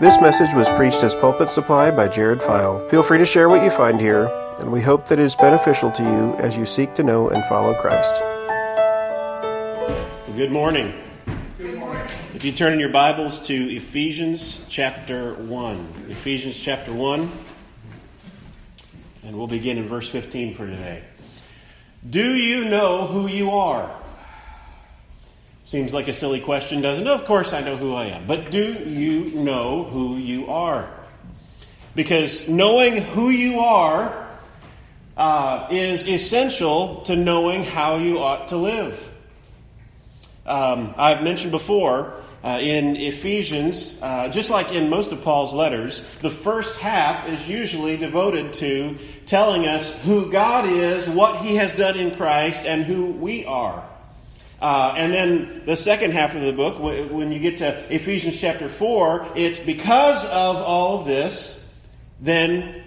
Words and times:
This 0.00 0.18
message 0.18 0.54
was 0.54 0.66
preached 0.70 1.04
as 1.04 1.14
Pulpit 1.14 1.50
Supply 1.50 1.90
by 1.90 2.08
Jared 2.08 2.42
File. 2.42 2.88
Feel 2.88 3.02
free 3.02 3.18
to 3.18 3.26
share 3.26 3.50
what 3.50 3.62
you 3.62 3.70
find 3.70 4.00
here, 4.00 4.28
and 4.58 4.72
we 4.72 4.80
hope 4.80 5.08
that 5.08 5.18
it 5.18 5.24
is 5.24 5.36
beneficial 5.36 5.90
to 5.90 6.02
you 6.02 6.34
as 6.36 6.56
you 6.56 6.64
seek 6.64 6.94
to 6.94 7.02
know 7.02 7.28
and 7.28 7.44
follow 7.44 7.74
Christ. 7.74 8.14
Good 10.34 10.50
morning. 10.50 10.94
Good 11.58 11.78
morning. 11.78 12.02
If 12.34 12.46
you 12.46 12.52
turn 12.52 12.72
in 12.72 12.80
your 12.80 12.88
Bibles 12.88 13.42
to 13.48 13.54
Ephesians 13.54 14.64
chapter 14.70 15.34
1. 15.34 15.92
Ephesians 16.08 16.58
chapter 16.58 16.94
1, 16.94 17.30
and 19.24 19.36
we'll 19.36 19.48
begin 19.48 19.76
in 19.76 19.86
verse 19.86 20.08
15 20.08 20.54
for 20.54 20.66
today. 20.66 21.02
Do 22.08 22.32
you 22.34 22.64
know 22.64 23.06
who 23.06 23.26
you 23.26 23.50
are? 23.50 23.99
Seems 25.70 25.94
like 25.94 26.08
a 26.08 26.12
silly 26.12 26.40
question, 26.40 26.80
doesn't 26.80 27.06
it? 27.06 27.12
Of 27.12 27.26
course 27.26 27.52
I 27.52 27.60
know 27.60 27.76
who 27.76 27.94
I 27.94 28.06
am. 28.06 28.26
But 28.26 28.50
do 28.50 28.72
you 28.72 29.26
know 29.26 29.84
who 29.84 30.16
you 30.16 30.50
are? 30.50 30.90
Because 31.94 32.48
knowing 32.48 32.96
who 32.96 33.30
you 33.30 33.60
are 33.60 34.28
uh, 35.16 35.68
is 35.70 36.08
essential 36.08 37.02
to 37.02 37.14
knowing 37.14 37.62
how 37.62 37.98
you 37.98 38.18
ought 38.18 38.48
to 38.48 38.56
live. 38.56 39.12
Um, 40.44 40.92
I've 40.98 41.22
mentioned 41.22 41.52
before 41.52 42.14
uh, 42.42 42.58
in 42.60 42.96
Ephesians, 42.96 44.02
uh, 44.02 44.28
just 44.28 44.50
like 44.50 44.72
in 44.72 44.90
most 44.90 45.12
of 45.12 45.22
Paul's 45.22 45.54
letters, 45.54 46.00
the 46.16 46.30
first 46.30 46.80
half 46.80 47.28
is 47.28 47.48
usually 47.48 47.96
devoted 47.96 48.54
to 48.54 48.98
telling 49.24 49.68
us 49.68 50.02
who 50.02 50.32
God 50.32 50.68
is, 50.68 51.08
what 51.08 51.36
He 51.36 51.54
has 51.54 51.76
done 51.76 51.96
in 51.96 52.12
Christ, 52.12 52.66
and 52.66 52.82
who 52.82 53.12
we 53.12 53.44
are. 53.44 53.88
Uh, 54.60 54.92
and 54.96 55.12
then 55.12 55.62
the 55.64 55.76
second 55.76 56.12
half 56.12 56.34
of 56.34 56.42
the 56.42 56.52
book, 56.52 56.78
when 56.78 57.32
you 57.32 57.38
get 57.38 57.58
to 57.58 57.94
Ephesians 57.94 58.38
chapter 58.38 58.68
4, 58.68 59.28
it's 59.34 59.58
because 59.58 60.24
of 60.26 60.56
all 60.56 61.00
of 61.00 61.06
this, 61.06 61.66
then 62.20 62.82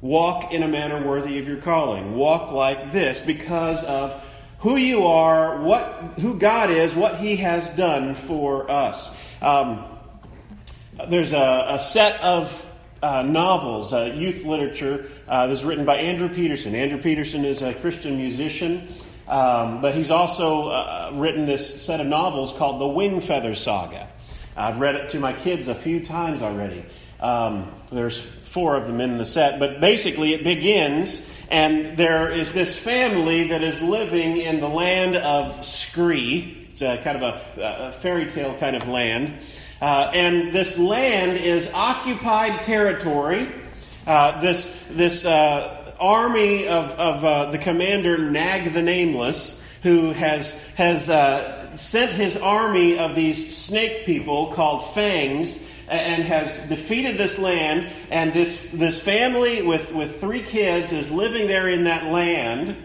walk 0.00 0.52
in 0.52 0.62
a 0.62 0.68
manner 0.68 1.04
worthy 1.06 1.38
of 1.38 1.46
your 1.46 1.58
calling. 1.58 2.14
Walk 2.14 2.52
like 2.52 2.90
this 2.90 3.20
because 3.20 3.84
of 3.84 4.18
who 4.60 4.76
you 4.76 5.06
are, 5.06 5.62
what, 5.62 5.84
who 6.20 6.38
God 6.38 6.70
is, 6.70 6.94
what 6.94 7.16
He 7.16 7.36
has 7.36 7.68
done 7.76 8.14
for 8.14 8.70
us. 8.70 9.14
Um, 9.42 9.84
there's 11.08 11.32
a, 11.32 11.66
a, 11.70 11.78
set 11.78 12.20
of 12.22 12.66
uh, 13.02 13.22
novels, 13.22 13.92
uh, 13.92 14.12
youth 14.14 14.44
literature, 14.44 15.06
uh, 15.26 15.46
that's 15.46 15.64
written 15.64 15.86
by 15.86 15.96
Andrew 15.96 16.28
Peterson. 16.28 16.74
Andrew 16.74 17.00
Peterson 17.00 17.44
is 17.44 17.62
a 17.62 17.72
Christian 17.72 18.18
musician. 18.18 18.86
Um, 19.30 19.80
but 19.80 19.94
he's 19.94 20.10
also 20.10 20.70
uh, 20.70 21.12
written 21.14 21.46
this 21.46 21.82
set 21.82 22.00
of 22.00 22.08
novels 22.08 22.52
called 22.52 22.80
the 22.80 22.86
Wingfeather 22.86 23.56
Saga. 23.56 24.08
I've 24.56 24.80
read 24.80 24.96
it 24.96 25.10
to 25.10 25.20
my 25.20 25.32
kids 25.32 25.68
a 25.68 25.74
few 25.74 26.04
times 26.04 26.42
already. 26.42 26.84
Um, 27.20 27.72
there's 27.92 28.20
four 28.20 28.74
of 28.76 28.88
them 28.88 29.00
in 29.00 29.18
the 29.18 29.24
set, 29.24 29.60
but 29.60 29.80
basically 29.80 30.34
it 30.34 30.42
begins, 30.42 31.30
and 31.48 31.96
there 31.96 32.32
is 32.32 32.52
this 32.52 32.76
family 32.76 33.48
that 33.48 33.62
is 33.62 33.80
living 33.80 34.38
in 34.38 34.58
the 34.58 34.68
land 34.68 35.14
of 35.14 35.60
Skree. 35.60 36.68
It's 36.70 36.82
a 36.82 37.00
kind 37.04 37.22
of 37.22 37.22
a, 37.22 37.62
a 37.62 37.92
fairy 37.92 38.28
tale 38.28 38.56
kind 38.58 38.74
of 38.74 38.88
land. 38.88 39.34
Uh, 39.80 40.10
and 40.12 40.52
this 40.52 40.76
land 40.76 41.36
is 41.36 41.72
occupied 41.72 42.62
territory. 42.62 43.48
Uh, 44.06 44.40
this 44.40 44.84
this 44.90 45.24
uh, 45.24 45.79
army 46.00 46.66
of, 46.66 46.90
of 46.92 47.24
uh, 47.24 47.50
the 47.50 47.58
commander 47.58 48.18
Nag 48.18 48.72
the 48.72 48.82
Nameless, 48.82 49.64
who 49.82 50.10
has, 50.12 50.66
has 50.74 51.08
uh, 51.08 51.76
sent 51.76 52.12
his 52.12 52.36
army 52.36 52.98
of 52.98 53.14
these 53.14 53.56
snake 53.56 54.04
people 54.04 54.48
called 54.48 54.94
Fangs 54.94 55.66
and 55.88 56.22
has 56.22 56.68
defeated 56.68 57.18
this 57.18 57.38
land. 57.38 57.90
And 58.10 58.32
this, 58.32 58.70
this 58.70 59.00
family 59.00 59.62
with, 59.62 59.92
with 59.92 60.20
three 60.20 60.42
kids 60.42 60.92
is 60.92 61.10
living 61.10 61.48
there 61.48 61.68
in 61.68 61.84
that 61.84 62.04
land. 62.06 62.76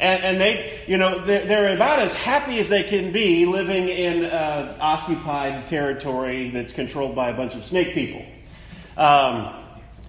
And, 0.00 0.24
and 0.24 0.40
they, 0.40 0.80
you 0.88 0.98
know, 0.98 1.18
they're, 1.18 1.74
about 1.74 2.00
as 2.00 2.12
happy 2.12 2.58
as 2.58 2.68
they 2.68 2.82
can 2.82 3.12
be 3.12 3.46
living 3.46 3.88
in 3.88 4.24
uh, 4.24 4.76
occupied 4.80 5.68
territory 5.68 6.50
that's 6.50 6.72
controlled 6.72 7.14
by 7.14 7.30
a 7.30 7.36
bunch 7.36 7.54
of 7.54 7.64
snake 7.64 7.94
people. 7.94 8.24
Um, 8.96 9.61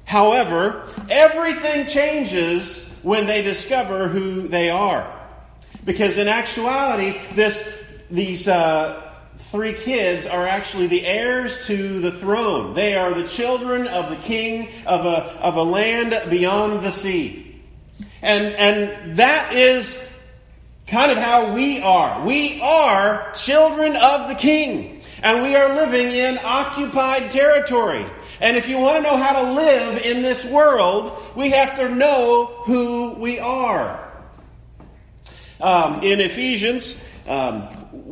However, 0.06 0.88
everything 1.10 1.86
changes 1.86 3.00
when 3.04 3.26
they 3.26 3.42
discover 3.42 4.08
who 4.08 4.48
they 4.48 4.70
are. 4.70 5.12
Because 5.86 6.18
in 6.18 6.28
actuality, 6.28 7.20
this, 7.34 7.86
these 8.10 8.48
uh, 8.48 9.02
three 9.38 9.74
kids 9.74 10.26
are 10.26 10.48
actually 10.48 10.88
the 10.88 11.06
heirs 11.06 11.68
to 11.68 12.00
the 12.00 12.12
throne. 12.12 12.74
They 12.74 12.96
are 12.96 13.14
the 13.14 13.28
children 13.28 13.88
of 13.88 14.10
the 14.10 14.16
king 14.16 14.70
of 14.86 15.06
a, 15.06 15.40
of 15.40 15.58
a 15.58 15.64
land 15.64 16.30
beyond 16.30 16.84
the 16.84 16.92
sea. 16.92 17.62
And, 18.22 18.56
and 18.56 19.18
that 19.18 19.54
is 19.54 20.10
kind 20.88 21.12
of 21.12 21.18
how 21.18 21.54
we 21.54 21.82
are. 21.82 22.26
We 22.26 22.62
are 22.62 23.32
children 23.34 23.96
of 23.96 24.30
the 24.30 24.36
king. 24.36 25.02
And 25.22 25.44
we 25.44 25.56
are 25.56 25.76
living 25.76 26.12
in 26.12 26.38
occupied 26.44 27.32
territory. 27.32 28.06
And 28.42 28.58
if 28.58 28.68
you 28.68 28.78
want 28.78 28.98
to 28.98 29.04
know 29.04 29.18
how 29.18 29.44
to 29.44 29.52
live 29.54 30.02
in 30.02 30.22
this 30.22 30.46
world, 30.46 31.12
we 31.36 31.52
have 31.52 31.78
to 31.78 31.90
know 31.90 32.46
who 32.66 33.14
we 33.14 33.40
are. 33.40 34.00
Um, 35.60 36.04
in 36.04 36.20
Ephesians, 36.20 37.02
um, 37.28 37.70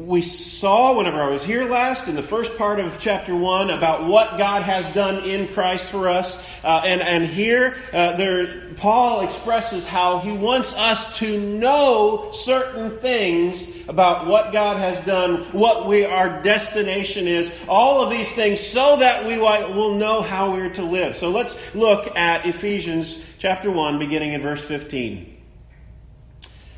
we 0.08 0.22
saw 0.22 0.98
whenever 0.98 1.22
I 1.22 1.30
was 1.30 1.44
here 1.44 1.66
last 1.66 2.08
in 2.08 2.16
the 2.16 2.24
first 2.24 2.58
part 2.58 2.80
of 2.80 2.98
chapter 2.98 3.36
1 3.36 3.70
about 3.70 4.06
what 4.06 4.38
God 4.38 4.64
has 4.64 4.88
done 4.94 5.26
in 5.26 5.50
Christ 5.50 5.90
for 5.90 6.08
us. 6.08 6.42
Uh, 6.64 6.82
and, 6.86 7.02
and 7.02 7.26
here, 7.26 7.76
uh, 7.92 8.16
there, 8.16 8.70
Paul 8.78 9.22
expresses 9.22 9.86
how 9.86 10.20
he 10.20 10.32
wants 10.32 10.78
us 10.78 11.20
to 11.20 11.40
know 11.40 12.32
certain 12.34 12.90
things 12.90 13.90
about 13.90 14.28
what 14.28 14.54
God 14.54 14.78
has 14.78 15.04
done, 15.06 15.44
what 15.52 15.88
we, 15.88 16.06
our 16.06 16.42
destination 16.42 17.28
is, 17.28 17.54
all 17.68 18.02
of 18.02 18.10
these 18.10 18.32
things, 18.32 18.62
so 18.62 18.98
that 18.98 19.26
we 19.26 19.38
will 19.38 19.96
know 19.96 20.22
how 20.22 20.54
we're 20.54 20.70
to 20.70 20.84
live. 20.84 21.18
So 21.18 21.32
let's 21.32 21.76
look 21.76 22.16
at 22.16 22.46
Ephesians 22.46 23.26
chapter 23.40 23.70
1, 23.70 24.00
beginning 24.00 24.32
in 24.32 24.42
verse 24.42 24.64
15. 24.64 25.28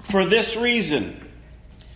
For 0.01 0.25
this 0.25 0.57
reason, 0.57 1.22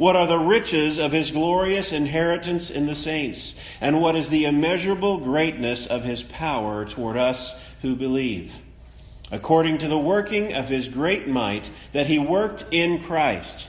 what 0.00 0.16
are 0.16 0.26
the 0.26 0.38
riches 0.38 0.98
of 0.98 1.12
his 1.12 1.30
glorious 1.30 1.92
inheritance 1.92 2.70
in 2.70 2.86
the 2.86 2.94
saints? 2.94 3.54
And 3.82 4.00
what 4.00 4.16
is 4.16 4.30
the 4.30 4.46
immeasurable 4.46 5.18
greatness 5.18 5.86
of 5.86 6.04
his 6.04 6.22
power 6.22 6.86
toward 6.86 7.18
us 7.18 7.62
who 7.82 7.94
believe? 7.94 8.54
According 9.30 9.76
to 9.78 9.88
the 9.88 9.98
working 9.98 10.54
of 10.54 10.70
his 10.70 10.88
great 10.88 11.28
might 11.28 11.68
that 11.92 12.06
he 12.06 12.18
worked 12.18 12.64
in 12.70 13.02
Christ 13.02 13.68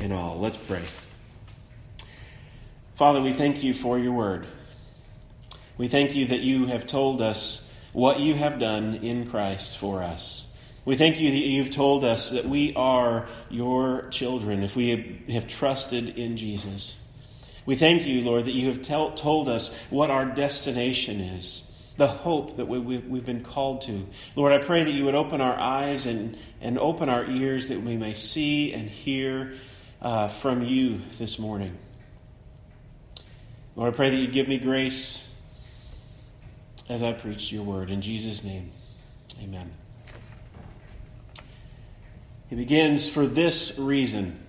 in 0.00 0.12
all. 0.12 0.38
Let's 0.38 0.56
pray. 0.56 0.82
Father, 2.94 3.20
we 3.20 3.32
thank 3.32 3.62
you 3.62 3.74
for 3.74 3.98
your 3.98 4.12
word. 4.12 4.46
We 5.78 5.88
thank 5.88 6.14
you 6.14 6.26
that 6.26 6.40
you 6.40 6.66
have 6.66 6.86
told 6.86 7.20
us 7.20 7.68
what 7.92 8.20
you 8.20 8.34
have 8.34 8.58
done 8.58 8.94
in 8.96 9.28
Christ 9.28 9.78
for 9.78 10.02
us. 10.02 10.46
We 10.84 10.96
thank 10.96 11.20
you 11.20 11.30
that 11.30 11.36
you've 11.36 11.70
told 11.70 12.04
us 12.04 12.30
that 12.30 12.44
we 12.44 12.72
are 12.74 13.26
your 13.50 14.08
children 14.10 14.62
if 14.62 14.76
we 14.76 15.24
have 15.30 15.46
trusted 15.46 16.18
in 16.18 16.36
Jesus. 16.36 17.00
We 17.66 17.74
thank 17.74 18.06
you, 18.06 18.22
Lord, 18.22 18.44
that 18.44 18.54
you 18.54 18.68
have 18.68 18.82
tell, 18.82 19.10
told 19.12 19.48
us 19.48 19.74
what 19.90 20.10
our 20.10 20.24
destination 20.24 21.20
is. 21.20 21.64
the 21.96 22.06
hope 22.06 22.58
that 22.58 22.68
we, 22.68 22.78
we, 22.78 22.98
we've 22.98 23.24
been 23.24 23.42
called 23.42 23.82
to. 23.82 24.06
Lord, 24.34 24.52
I 24.52 24.58
pray 24.58 24.84
that 24.84 24.92
you 24.92 25.04
would 25.06 25.14
open 25.14 25.40
our 25.40 25.58
eyes 25.58 26.06
and, 26.06 26.36
and 26.60 26.78
open 26.78 27.08
our 27.08 27.24
ears 27.24 27.68
that 27.68 27.80
we 27.80 27.96
may 27.96 28.14
see 28.14 28.72
and 28.72 28.88
hear 28.88 29.54
uh, 30.00 30.28
from 30.28 30.62
you 30.62 31.00
this 31.18 31.38
morning. 31.38 31.76
Lord, 33.74 33.92
I 33.92 33.96
pray 33.96 34.10
that 34.10 34.16
you 34.16 34.28
give 34.28 34.48
me 34.48 34.58
grace 34.58 35.30
as 36.88 37.02
I 37.02 37.12
preach 37.12 37.52
your 37.52 37.62
word. 37.62 37.90
In 37.90 38.00
Jesus' 38.00 38.44
name, 38.44 38.70
amen. 39.42 39.70
He 42.48 42.56
begins 42.56 43.08
for 43.08 43.26
this 43.26 43.78
reason. 43.78 44.40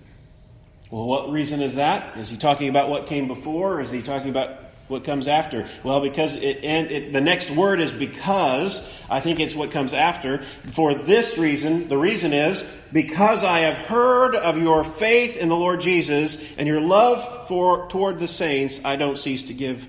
Well, 0.90 1.04
what 1.04 1.30
reason 1.30 1.60
is 1.60 1.74
that? 1.74 2.16
Is 2.16 2.30
he 2.30 2.36
talking 2.36 2.68
about 2.68 2.88
what 2.88 3.06
came 3.06 3.28
before, 3.28 3.74
or 3.74 3.80
is 3.80 3.90
he 3.90 4.02
talking 4.02 4.30
about 4.30 4.62
what 4.88 5.04
comes 5.04 5.28
after? 5.28 5.66
Well, 5.82 6.00
because 6.00 6.36
it, 6.36 6.64
and 6.64 6.90
it, 6.90 7.12
the 7.12 7.20
next 7.20 7.50
word 7.50 7.80
is 7.80 7.92
because. 7.92 8.82
I 9.10 9.20
think 9.20 9.40
it's 9.40 9.54
what 9.54 9.70
comes 9.70 9.94
after. 9.94 10.42
For 10.42 10.94
this 10.94 11.38
reason, 11.38 11.88
the 11.88 11.98
reason 11.98 12.32
is 12.32 12.64
because 12.92 13.44
I 13.44 13.60
have 13.60 13.76
heard 13.76 14.34
of 14.34 14.58
your 14.58 14.84
faith 14.84 15.36
in 15.36 15.48
the 15.48 15.56
Lord 15.56 15.80
Jesus 15.80 16.56
and 16.56 16.66
your 16.66 16.80
love 16.80 17.48
for 17.48 17.86
toward 17.88 18.18
the 18.18 18.28
saints, 18.28 18.80
I 18.84 18.96
don't 18.96 19.18
cease 19.18 19.44
to 19.44 19.54
give 19.54 19.86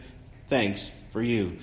thanks 0.47 0.91
for 1.11 1.21
you. 1.21 1.57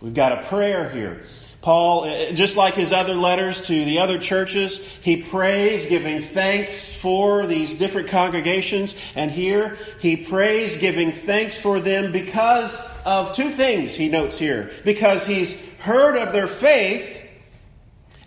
We've 0.00 0.14
got 0.14 0.32
a 0.32 0.46
prayer 0.46 0.88
here. 0.90 1.22
Paul, 1.60 2.04
uh, 2.04 2.32
just 2.32 2.56
like 2.56 2.74
his 2.74 2.92
other 2.92 3.14
letters 3.14 3.62
to 3.62 3.84
the 3.84 3.98
other 3.98 4.18
churches, 4.18 4.78
he 5.02 5.22
prays, 5.22 5.86
giving 5.86 6.22
thanks 6.22 6.94
for 6.94 7.46
these 7.48 7.74
different 7.74 8.08
congregations. 8.08 9.12
And 9.16 9.30
here 9.30 9.76
he 10.00 10.16
prays, 10.16 10.76
giving 10.76 11.10
thanks 11.10 11.58
for 11.58 11.80
them 11.80 12.12
because 12.12 12.80
of 13.04 13.34
two 13.34 13.50
things 13.50 13.92
he 13.92 14.08
notes 14.08 14.38
here. 14.38 14.70
Because 14.84 15.26
he's 15.26 15.60
heard 15.78 16.16
of 16.16 16.32
their 16.32 16.46
faith 16.46 17.28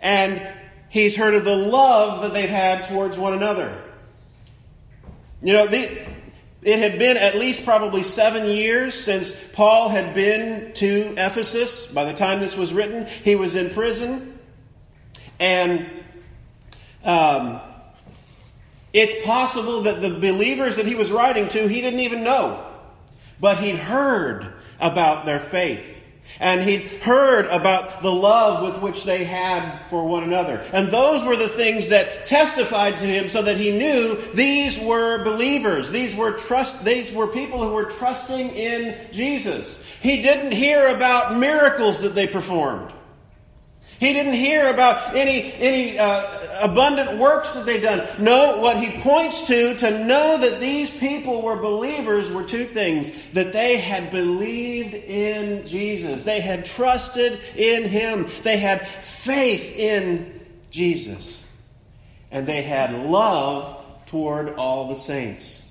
and 0.02 0.46
he's 0.90 1.16
heard 1.16 1.34
of 1.34 1.44
the 1.44 1.56
love 1.56 2.22
that 2.22 2.34
they've 2.34 2.48
had 2.48 2.84
towards 2.84 3.16
one 3.16 3.32
another. 3.32 3.74
You 5.40 5.54
know, 5.54 5.66
the, 5.66 6.06
it 6.62 6.78
had 6.78 6.98
been 6.98 7.16
at 7.16 7.36
least 7.36 7.64
probably 7.64 8.04
seven 8.04 8.46
years 8.46 8.94
since 8.94 9.32
Paul 9.48 9.88
had 9.88 10.14
been 10.14 10.72
to 10.74 11.14
Ephesus. 11.16 11.90
By 11.90 12.04
the 12.04 12.14
time 12.14 12.38
this 12.38 12.56
was 12.56 12.72
written, 12.72 13.06
he 13.06 13.34
was 13.34 13.56
in 13.56 13.70
prison. 13.70 14.38
And 15.40 15.90
um, 17.02 17.60
it's 18.92 19.26
possible 19.26 19.82
that 19.82 20.00
the 20.00 20.10
believers 20.10 20.76
that 20.76 20.86
he 20.86 20.94
was 20.94 21.10
writing 21.10 21.48
to, 21.48 21.66
he 21.66 21.80
didn't 21.80 22.00
even 22.00 22.22
know. 22.22 22.64
But 23.40 23.58
he'd 23.58 23.76
heard 23.76 24.52
about 24.78 25.26
their 25.26 25.40
faith. 25.40 25.91
And 26.40 26.62
he'd 26.62 26.88
heard 27.02 27.46
about 27.46 28.02
the 28.02 28.12
love 28.12 28.62
with 28.62 28.82
which 28.82 29.04
they 29.04 29.24
had 29.24 29.86
for 29.88 30.06
one 30.06 30.24
another. 30.24 30.64
And 30.72 30.88
those 30.88 31.24
were 31.24 31.36
the 31.36 31.48
things 31.48 31.88
that 31.88 32.26
testified 32.26 32.96
to 32.98 33.04
him 33.04 33.28
so 33.28 33.42
that 33.42 33.56
he 33.56 33.76
knew 33.76 34.16
these 34.34 34.80
were 34.80 35.24
believers. 35.24 35.90
These 35.90 36.14
were 36.14 36.32
trust, 36.32 36.84
these 36.84 37.12
were 37.12 37.26
people 37.26 37.62
who 37.62 37.74
were 37.74 37.90
trusting 37.90 38.50
in 38.50 38.96
Jesus. 39.12 39.84
He 40.00 40.22
didn't 40.22 40.52
hear 40.52 40.88
about 40.88 41.36
miracles 41.38 42.00
that 42.00 42.14
they 42.14 42.26
performed. 42.26 42.92
He 44.02 44.12
didn't 44.12 44.32
hear 44.32 44.68
about 44.68 45.14
any, 45.14 45.52
any 45.52 45.96
uh, 45.96 46.60
abundant 46.60 47.20
works 47.20 47.54
that 47.54 47.64
they'd 47.64 47.82
done. 47.82 48.04
No, 48.18 48.58
what 48.58 48.76
he 48.76 49.00
points 49.00 49.46
to, 49.46 49.76
to 49.76 50.04
know 50.04 50.38
that 50.38 50.58
these 50.58 50.90
people 50.90 51.40
were 51.40 51.54
believers, 51.54 52.28
were 52.28 52.42
two 52.42 52.64
things. 52.64 53.12
That 53.28 53.52
they 53.52 53.76
had 53.76 54.10
believed 54.10 54.94
in 54.94 55.64
Jesus, 55.64 56.24
they 56.24 56.40
had 56.40 56.64
trusted 56.64 57.38
in 57.54 57.84
him, 57.84 58.26
they 58.42 58.56
had 58.56 58.84
faith 58.88 59.76
in 59.78 60.40
Jesus, 60.72 61.40
and 62.32 62.44
they 62.44 62.62
had 62.62 63.06
love 63.06 63.84
toward 64.06 64.56
all 64.56 64.88
the 64.88 64.96
saints. 64.96 65.64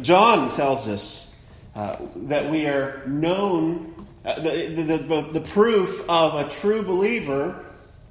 John 0.00 0.48
tells 0.52 0.86
us 0.86 1.34
uh, 1.74 1.96
that 2.14 2.48
we 2.52 2.68
are 2.68 3.04
known 3.08 3.89
Uh, 4.24 4.38
the, 4.40 4.66
the, 4.66 4.98
the, 4.98 5.22
the 5.32 5.40
proof 5.40 6.04
of 6.08 6.34
a 6.34 6.48
true 6.48 6.82
believer 6.82 7.64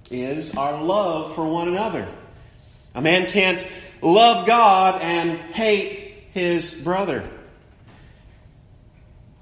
is 0.09 0.55
our 0.55 0.81
love 0.81 1.35
for 1.35 1.45
one 1.45 1.67
another. 1.67 2.07
A 2.95 3.01
man 3.01 3.29
can't 3.29 3.65
love 4.01 4.47
God 4.47 5.01
and 5.01 5.37
hate 5.37 6.23
his 6.33 6.73
brother. 6.73 7.27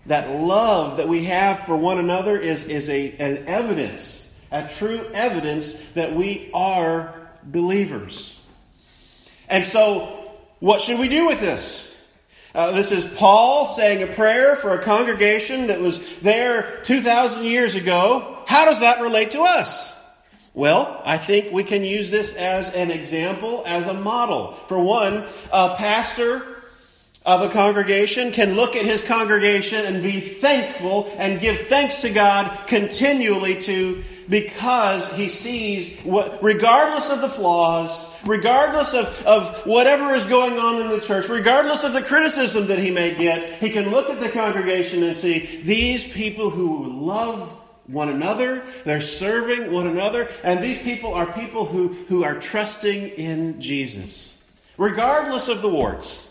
That 0.08 0.30
love 0.30 0.98
that 0.98 1.08
we 1.08 1.26
have 1.26 1.62
for 1.62 1.76
one 1.76 2.00
another 2.00 2.38
is, 2.38 2.66
is 2.66 2.90
a, 2.90 3.12
an 3.18 3.46
evidence, 3.48 4.34
a 4.52 4.68
true 4.68 5.06
evidence 5.14 5.82
that 5.92 6.14
we 6.14 6.50
are 6.54 7.30
believers. 7.44 8.42
And 9.48 9.66
so, 9.66 10.32
what 10.60 10.82
should 10.82 11.00
we 11.00 11.08
do 11.08 11.28
with 11.28 11.40
this? 11.40 11.97
Uh, 12.56 12.72
this 12.72 12.92
is 12.92 13.06
Paul 13.06 13.66
saying 13.66 14.04
a 14.04 14.08
prayer 14.08 14.56
for 14.56 14.72
a 14.72 14.84
congregation 14.84 15.68
that 15.68 15.80
was 15.80 16.20
there 16.20 16.80
2,000 16.84 17.44
years 17.44 17.76
ago. 17.76 18.44
How 18.48 18.66
does 18.66 18.80
that 18.80 19.02
relate 19.02 19.32
to 19.32 19.42
us? 19.42 19.94
Well, 20.54 21.02
I 21.06 21.18
think 21.18 21.52
we 21.52 21.64
can 21.64 21.84
use 21.84 22.10
this 22.10 22.36
as 22.36 22.74
an 22.74 22.90
example, 22.90 23.64
as 23.68 23.86
a 23.86 23.94
model. 23.94 24.54
For 24.68 24.80
one, 24.80 25.26
a 25.52 25.76
pastor 25.76 26.42
of 27.28 27.42
a 27.42 27.50
congregation 27.50 28.32
can 28.32 28.56
look 28.56 28.76
at 28.76 28.86
his 28.86 29.02
congregation 29.02 29.86
and 29.86 30.02
be 30.02 30.22
thankful 30.22 31.14
and 31.18 31.42
give 31.42 31.68
thanks 31.68 32.02
to 32.02 32.10
God 32.10 32.68
continually 32.68 33.62
to 33.62 34.04
because 34.30 35.14
he 35.14 35.30
sees 35.30 36.00
what 36.02 36.42
regardless 36.42 37.12
of 37.12 37.22
the 37.22 37.30
flaws, 37.30 38.07
regardless 38.26 38.94
of, 38.94 39.26
of 39.26 39.66
whatever 39.66 40.14
is 40.14 40.26
going 40.26 40.58
on 40.58 40.82
in 40.82 40.90
the 40.90 41.02
church, 41.02 41.30
regardless 41.30 41.84
of 41.84 41.94
the 41.94 42.02
criticism 42.02 42.68
that 42.68 42.80
he 42.80 42.92
may 42.92 43.16
get, 43.16 43.60
he 43.60 43.70
can 43.70 43.90
look 43.90 44.10
at 44.10 44.20
the 44.20 44.30
congregation 44.30 45.04
and 45.04 45.16
see 45.16 45.62
these 45.64 46.12
people 46.12 46.50
who 46.50 47.02
love 47.06 47.54
one 47.88 48.10
another, 48.10 48.64
they're 48.84 49.02
serving 49.02 49.72
one 49.72 49.88
another, 49.88 50.30
and 50.44 50.62
these 50.62 50.78
people 50.78 51.14
are 51.14 51.26
people 51.26 51.66
who, 51.66 51.90
who 52.10 52.24
are 52.24 52.40
trusting 52.40 53.10
in 53.10 53.62
Jesus. 53.62 54.38
Regardless 54.78 55.48
of 55.48 55.62
the 55.62 55.70
warts. 55.70 56.26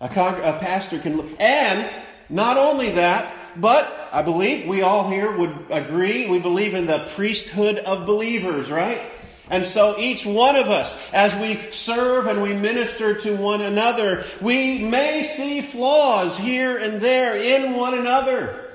A, 0.00 0.08
con- 0.08 0.40
a 0.40 0.58
pastor 0.58 0.98
can 0.98 1.16
look. 1.16 1.28
And 1.38 1.88
not 2.28 2.56
only 2.56 2.90
that, 2.92 3.32
but 3.56 4.08
I 4.12 4.22
believe 4.22 4.68
we 4.68 4.82
all 4.82 5.08
here 5.08 5.34
would 5.34 5.66
agree, 5.70 6.28
we 6.28 6.38
believe 6.38 6.74
in 6.74 6.86
the 6.86 7.06
priesthood 7.14 7.78
of 7.78 8.06
believers, 8.06 8.70
right? 8.70 9.00
And 9.48 9.64
so 9.64 9.96
each 9.98 10.26
one 10.26 10.56
of 10.56 10.68
us, 10.68 11.12
as 11.12 11.34
we 11.36 11.70
serve 11.70 12.26
and 12.26 12.42
we 12.42 12.52
minister 12.52 13.14
to 13.14 13.36
one 13.36 13.60
another, 13.60 14.24
we 14.40 14.80
may 14.80 15.22
see 15.22 15.60
flaws 15.60 16.36
here 16.36 16.76
and 16.78 17.00
there 17.00 17.36
in 17.36 17.74
one 17.74 17.94
another. 17.94 18.72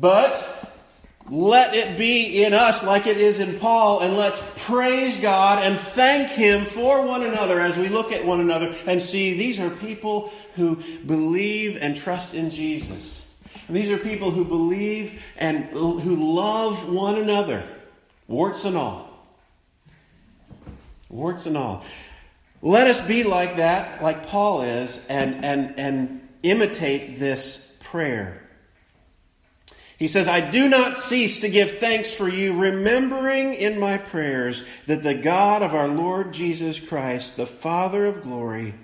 But 0.00 0.58
let 1.30 1.74
it 1.74 1.98
be 1.98 2.42
in 2.42 2.54
us 2.54 2.82
like 2.84 3.06
it 3.06 3.18
is 3.18 3.38
in 3.38 3.58
Paul, 3.58 4.00
and 4.00 4.16
let's 4.16 4.42
praise 4.64 5.20
God 5.20 5.62
and 5.62 5.78
thank 5.78 6.30
Him 6.30 6.64
for 6.64 7.06
one 7.06 7.22
another 7.22 7.60
as 7.60 7.76
we 7.76 7.88
look 7.88 8.12
at 8.12 8.24
one 8.24 8.40
another 8.40 8.74
and 8.86 9.02
see 9.02 9.34
these 9.34 9.60
are 9.60 9.70
people 9.70 10.32
who 10.54 10.82
believe 11.06 11.76
and 11.80 11.96
trust 11.96 12.34
in 12.34 12.50
Jesus. 12.50 13.30
And 13.68 13.76
these 13.76 13.90
are 13.90 13.98
people 13.98 14.30
who 14.30 14.44
believe 14.44 15.22
and 15.36 15.64
who 15.66 16.34
love 16.34 16.88
one 16.90 17.16
another, 17.16 17.62
warts 18.26 18.64
and 18.64 18.76
all. 18.76 19.07
Warts 21.08 21.46
and 21.46 21.56
all. 21.56 21.84
Let 22.60 22.88
us 22.88 23.06
be 23.06 23.22
like 23.22 23.56
that, 23.56 24.02
like 24.02 24.26
Paul 24.26 24.62
is, 24.62 25.06
and, 25.06 25.44
and, 25.44 25.78
and 25.78 26.28
imitate 26.42 27.18
this 27.18 27.76
prayer. 27.84 28.42
He 29.96 30.06
says, 30.06 30.28
I 30.28 30.40
do 30.40 30.68
not 30.68 30.96
cease 30.96 31.40
to 31.40 31.48
give 31.48 31.78
thanks 31.78 32.12
for 32.12 32.28
you, 32.28 32.56
remembering 32.56 33.54
in 33.54 33.80
my 33.80 33.98
prayers 33.98 34.64
that 34.86 35.02
the 35.02 35.14
God 35.14 35.62
of 35.62 35.74
our 35.74 35.88
Lord 35.88 36.32
Jesus 36.32 36.78
Christ, 36.78 37.36
the 37.36 37.46
Father 37.46 38.06
of 38.06 38.22
glory, 38.22 38.74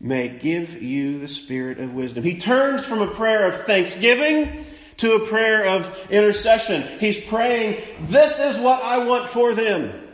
may 0.00 0.28
give 0.28 0.82
you 0.82 1.18
the 1.18 1.28
spirit 1.28 1.78
of 1.78 1.94
wisdom. 1.94 2.22
He 2.22 2.38
turns 2.38 2.84
from 2.84 3.02
a 3.02 3.06
prayer 3.06 3.46
of 3.46 3.64
thanksgiving 3.64 4.64
to 4.98 5.12
a 5.12 5.26
prayer 5.26 5.66
of 5.66 6.10
intercession. 6.10 6.82
He's 7.00 7.22
praying, 7.22 7.82
This 8.02 8.38
is 8.38 8.58
what 8.58 8.82
I 8.82 9.04
want 9.04 9.28
for 9.28 9.54
them. 9.54 10.05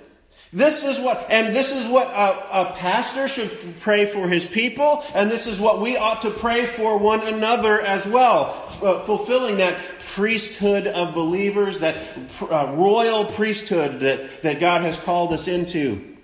This 0.53 0.85
is 0.85 0.99
what, 0.99 1.31
and 1.31 1.57
this 1.57 1.73
is 1.73 1.89
what 1.89 2.09
a, 2.09 2.61
a, 2.61 2.73
pastor 2.77 3.27
should 3.27 3.51
pray 3.81 4.05
for 4.05 4.29
his 4.29 4.45
people, 4.45 5.03
and 5.15 5.31
this 5.31 5.47
is 5.47 5.59
what 5.59 5.81
we 5.81 5.97
ought 5.97 6.21
to 6.23 6.31
pray 6.31 6.67
for 6.67 6.99
one 6.99 7.27
another 7.27 7.81
as 7.81 8.07
well, 8.07 8.53
uh, 8.83 9.01
fulfilling 9.05 9.57
that 9.57 9.79
priesthood 9.99 10.87
of 10.87 11.15
believers, 11.15 11.81
that 11.81 11.97
uh, 12.43 12.75
royal 12.77 13.25
priesthood 13.25 14.01
that, 14.01 14.43
that 14.43 14.61
God 14.61 14.83
has 14.83 14.99
called 14.99 15.33
us 15.33 15.49
into. 15.49 16.17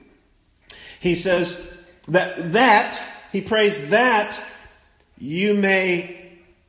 He 1.01 1.15
says 1.15 1.75
that, 2.09 2.53
that, 2.53 3.03
he 3.33 3.41
prays 3.41 3.89
that 3.89 4.39
you 5.17 5.55
may 5.55 6.19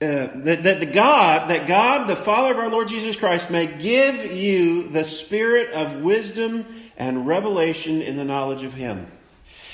uh, 0.02 0.30
that, 0.34 0.64
that 0.64 0.80
the 0.80 0.86
God, 0.86 1.50
that 1.50 1.68
God, 1.68 2.08
the 2.08 2.16
Father 2.16 2.54
of 2.54 2.58
our 2.60 2.70
Lord 2.70 2.88
Jesus 2.88 3.18
Christ, 3.18 3.52
may 3.52 3.68
give 3.68 4.32
you 4.32 4.88
the 4.88 5.04
spirit 5.04 5.74
of 5.74 5.98
wisdom 5.98 6.66
and 7.00 7.26
revelation 7.26 8.02
in 8.02 8.18
the 8.18 8.26
knowledge 8.26 8.64
of 8.64 8.74
Him. 8.74 9.08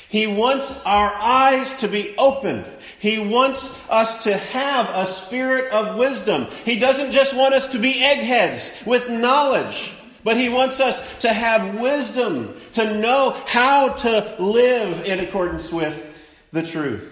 He 0.07 0.27
wants 0.27 0.85
our 0.85 1.11
eyes 1.13 1.75
to 1.77 1.87
be 1.87 2.15
opened. 2.17 2.65
He 2.99 3.19
wants 3.19 3.83
us 3.89 4.23
to 4.23 4.37
have 4.37 4.89
a 4.93 5.05
spirit 5.05 5.71
of 5.71 5.97
wisdom. 5.97 6.47
He 6.63 6.79
doesn't 6.79 7.11
just 7.11 7.35
want 7.35 7.55
us 7.55 7.69
to 7.69 7.79
be 7.79 8.03
eggheads 8.03 8.83
with 8.85 9.09
knowledge, 9.09 9.93
but 10.23 10.37
He 10.37 10.47
wants 10.47 10.79
us 10.79 11.19
to 11.19 11.33
have 11.33 11.79
wisdom, 11.79 12.55
to 12.73 12.99
know 12.99 13.35
how 13.47 13.89
to 13.89 14.35
live 14.39 15.05
in 15.05 15.19
accordance 15.19 15.73
with 15.73 16.13
the 16.51 16.63
truth. 16.63 17.11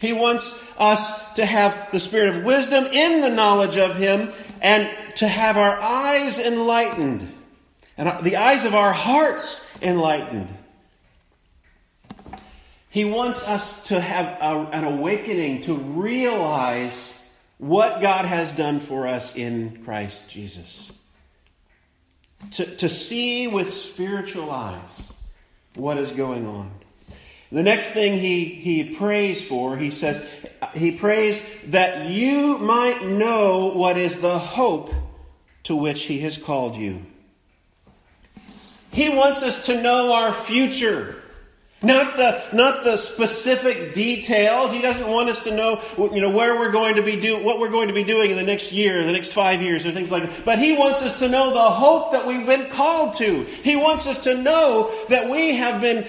He 0.00 0.12
wants 0.12 0.62
us 0.78 1.34
to 1.34 1.44
have 1.44 1.90
the 1.90 2.00
spirit 2.00 2.36
of 2.36 2.44
wisdom 2.44 2.84
in 2.84 3.20
the 3.20 3.30
knowledge 3.30 3.76
of 3.76 3.96
Him 3.96 4.32
and 4.62 4.88
to 5.16 5.26
have 5.26 5.56
our 5.56 5.78
eyes 5.78 6.38
enlightened 6.38 7.33
and 7.96 8.24
the 8.24 8.36
eyes 8.36 8.64
of 8.64 8.74
our 8.74 8.92
hearts 8.92 9.66
enlightened. 9.80 10.48
He 12.90 13.04
wants 13.04 13.46
us 13.46 13.88
to 13.88 14.00
have 14.00 14.38
a, 14.40 14.68
an 14.72 14.84
awakening 14.84 15.62
to 15.62 15.74
realize 15.74 17.28
what 17.58 18.00
God 18.00 18.24
has 18.24 18.52
done 18.52 18.80
for 18.80 19.06
us 19.06 19.36
in 19.36 19.82
Christ 19.84 20.28
Jesus. 20.28 20.92
To, 22.52 22.76
to 22.76 22.88
see 22.88 23.48
with 23.48 23.72
spiritual 23.74 24.50
eyes 24.50 25.12
what 25.74 25.98
is 25.98 26.12
going 26.12 26.46
on. 26.46 26.70
The 27.50 27.62
next 27.62 27.90
thing 27.90 28.18
he, 28.18 28.44
he 28.44 28.94
prays 28.94 29.46
for, 29.46 29.76
he 29.76 29.90
says, 29.90 30.28
he 30.74 30.92
prays 30.92 31.44
that 31.66 32.10
you 32.10 32.58
might 32.58 33.04
know 33.04 33.72
what 33.74 33.96
is 33.96 34.20
the 34.20 34.38
hope 34.38 34.92
to 35.64 35.76
which 35.76 36.02
he 36.02 36.20
has 36.20 36.36
called 36.36 36.76
you. 36.76 37.04
He 38.94 39.08
wants 39.08 39.42
us 39.42 39.66
to 39.66 39.82
know 39.82 40.14
our 40.14 40.32
future. 40.32 41.20
Not 41.82 42.16
the, 42.16 42.42
not 42.54 42.84
the 42.84 42.96
specific 42.96 43.92
details. 43.92 44.72
He 44.72 44.80
doesn't 44.80 45.06
want 45.06 45.28
us 45.28 45.44
to 45.44 45.54
know, 45.54 45.82
you 45.98 46.22
know, 46.22 46.30
where 46.30 46.54
we're 46.56 46.72
going 46.72 46.94
to 46.94 47.02
be 47.02 47.20
do, 47.20 47.42
what 47.42 47.58
we're 47.58 47.70
going 47.70 47.88
to 47.88 47.94
be 47.94 48.04
doing 48.04 48.30
in 48.30 48.38
the 48.38 48.42
next 48.42 48.72
year, 48.72 49.04
the 49.04 49.12
next 49.12 49.34
five 49.34 49.60
years, 49.60 49.84
or 49.84 49.92
things 49.92 50.10
like 50.10 50.22
that. 50.22 50.44
But 50.46 50.58
He 50.58 50.72
wants 50.72 51.02
us 51.02 51.18
to 51.18 51.28
know 51.28 51.52
the 51.52 51.60
hope 51.60 52.12
that 52.12 52.26
we've 52.26 52.46
been 52.46 52.70
called 52.70 53.16
to. 53.16 53.44
He 53.44 53.76
wants 53.76 54.06
us 54.06 54.24
to 54.24 54.34
know 54.40 54.90
that 55.10 55.30
we 55.30 55.56
have 55.56 55.82
been 55.82 56.06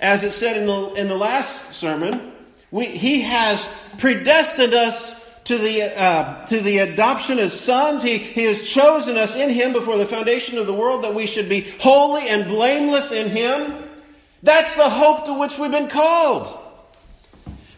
as 0.00 0.22
it 0.24 0.32
said 0.32 0.56
in 0.56 0.66
the, 0.66 0.92
in 0.94 1.08
the 1.08 1.16
last 1.16 1.74
sermon, 1.74 2.32
we, 2.70 2.86
he 2.86 3.22
has 3.22 3.66
predestined 3.98 4.74
us 4.74 5.25
to 5.46 5.58
the, 5.58 6.00
uh, 6.00 6.44
to 6.46 6.60
the 6.60 6.78
adoption 6.78 7.38
as 7.38 7.58
sons. 7.58 8.02
He, 8.02 8.18
he 8.18 8.44
has 8.44 8.68
chosen 8.68 9.16
us 9.16 9.34
in 9.34 9.50
Him 9.50 9.72
before 9.72 9.96
the 9.96 10.06
foundation 10.06 10.58
of 10.58 10.66
the 10.66 10.74
world 10.74 11.04
that 11.04 11.14
we 11.14 11.26
should 11.26 11.48
be 11.48 11.62
holy 11.80 12.28
and 12.28 12.46
blameless 12.46 13.12
in 13.12 13.28
Him. 13.28 13.74
That's 14.42 14.74
the 14.74 14.88
hope 14.88 15.26
to 15.26 15.38
which 15.38 15.58
we've 15.58 15.70
been 15.70 15.88
called. 15.88 16.62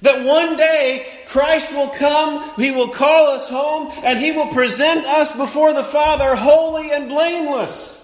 That 0.02 0.24
one 0.24 0.56
day 0.56 1.06
Christ 1.26 1.72
will 1.72 1.88
come, 1.88 2.52
He 2.56 2.70
will 2.70 2.88
call 2.88 3.28
us 3.28 3.48
home, 3.48 3.92
and 4.02 4.18
He 4.18 4.32
will 4.32 4.48
present 4.48 5.06
us 5.06 5.36
before 5.36 5.72
the 5.72 5.84
Father 5.84 6.34
holy 6.36 6.90
and 6.90 7.08
blameless. 7.08 7.96